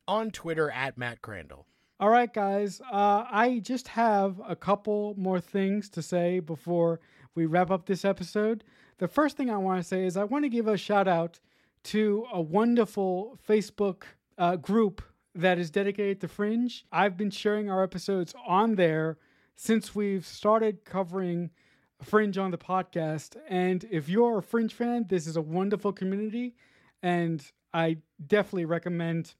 On 0.08 0.30
Twitter 0.30 0.70
at 0.70 0.96
Matt 0.96 1.20
Crandall. 1.20 1.66
All 1.98 2.10
right, 2.10 2.32
guys. 2.32 2.82
Uh, 2.92 3.24
I 3.30 3.60
just 3.62 3.88
have 3.88 4.38
a 4.46 4.54
couple 4.54 5.14
more 5.16 5.40
things 5.40 5.88
to 5.90 6.02
say 6.02 6.40
before 6.40 7.00
we 7.34 7.46
wrap 7.46 7.70
up 7.70 7.86
this 7.86 8.04
episode. 8.04 8.64
The 8.98 9.08
first 9.08 9.38
thing 9.38 9.48
I 9.48 9.56
want 9.56 9.80
to 9.80 9.88
say 9.88 10.04
is 10.04 10.18
I 10.18 10.24
want 10.24 10.44
to 10.44 10.50
give 10.50 10.68
a 10.68 10.76
shout 10.76 11.08
out 11.08 11.40
to 11.84 12.26
a 12.30 12.38
wonderful 12.38 13.38
Facebook 13.48 14.02
uh, 14.36 14.56
group 14.56 15.00
that 15.34 15.58
is 15.58 15.70
dedicated 15.70 16.20
to 16.20 16.28
Fringe. 16.28 16.84
I've 16.92 17.16
been 17.16 17.30
sharing 17.30 17.70
our 17.70 17.82
episodes 17.82 18.34
on 18.46 18.74
there 18.74 19.16
since 19.54 19.94
we've 19.94 20.26
started 20.26 20.84
covering 20.84 21.48
Fringe 22.02 22.36
on 22.36 22.50
the 22.50 22.58
podcast. 22.58 23.36
And 23.48 23.86
if 23.90 24.06
you're 24.06 24.36
a 24.36 24.42
Fringe 24.42 24.74
fan, 24.74 25.06
this 25.08 25.26
is 25.26 25.38
a 25.38 25.42
wonderful 25.42 25.94
community. 25.94 26.56
And 27.02 27.42
I 27.72 27.98
definitely 28.26 28.66
recommend 28.66 29.34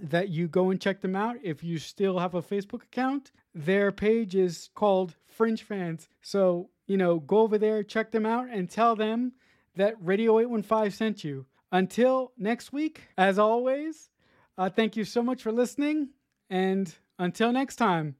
that 0.00 0.28
you 0.28 0.48
go 0.48 0.70
and 0.70 0.80
check 0.80 1.00
them 1.00 1.16
out. 1.16 1.36
If 1.42 1.62
you 1.62 1.78
still 1.78 2.18
have 2.18 2.34
a 2.34 2.42
Facebook 2.42 2.82
account, 2.82 3.32
their 3.54 3.92
page 3.92 4.34
is 4.34 4.70
called 4.74 5.16
Fringe 5.26 5.62
Fans. 5.62 6.08
So, 6.20 6.70
you 6.86 6.96
know, 6.96 7.20
go 7.20 7.38
over 7.38 7.58
there, 7.58 7.82
check 7.82 8.10
them 8.10 8.26
out, 8.26 8.48
and 8.50 8.68
tell 8.70 8.96
them 8.96 9.32
that 9.76 9.94
Radio 10.00 10.38
815 10.38 10.90
sent 10.90 11.24
you. 11.24 11.46
Until 11.72 12.32
next 12.38 12.72
week, 12.72 13.08
as 13.18 13.38
always, 13.38 14.10
uh, 14.56 14.70
thank 14.70 14.96
you 14.96 15.04
so 15.04 15.22
much 15.22 15.42
for 15.42 15.52
listening. 15.52 16.10
And 16.48 16.94
until 17.18 17.52
next 17.52 17.76
time, 17.76 18.16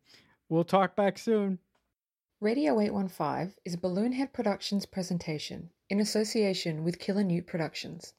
we'll 0.48 0.64
talk 0.64 0.96
back 0.96 1.18
soon. 1.18 1.58
Radio 2.40 2.78
815 2.80 3.54
is 3.64 3.74
a 3.74 3.78
Balloonhead 3.78 4.32
Productions 4.32 4.84
presentation 4.84 5.70
in 5.88 6.00
association 6.00 6.84
with 6.84 6.98
Killer 6.98 7.24
Newt 7.24 7.46
Productions. 7.46 8.12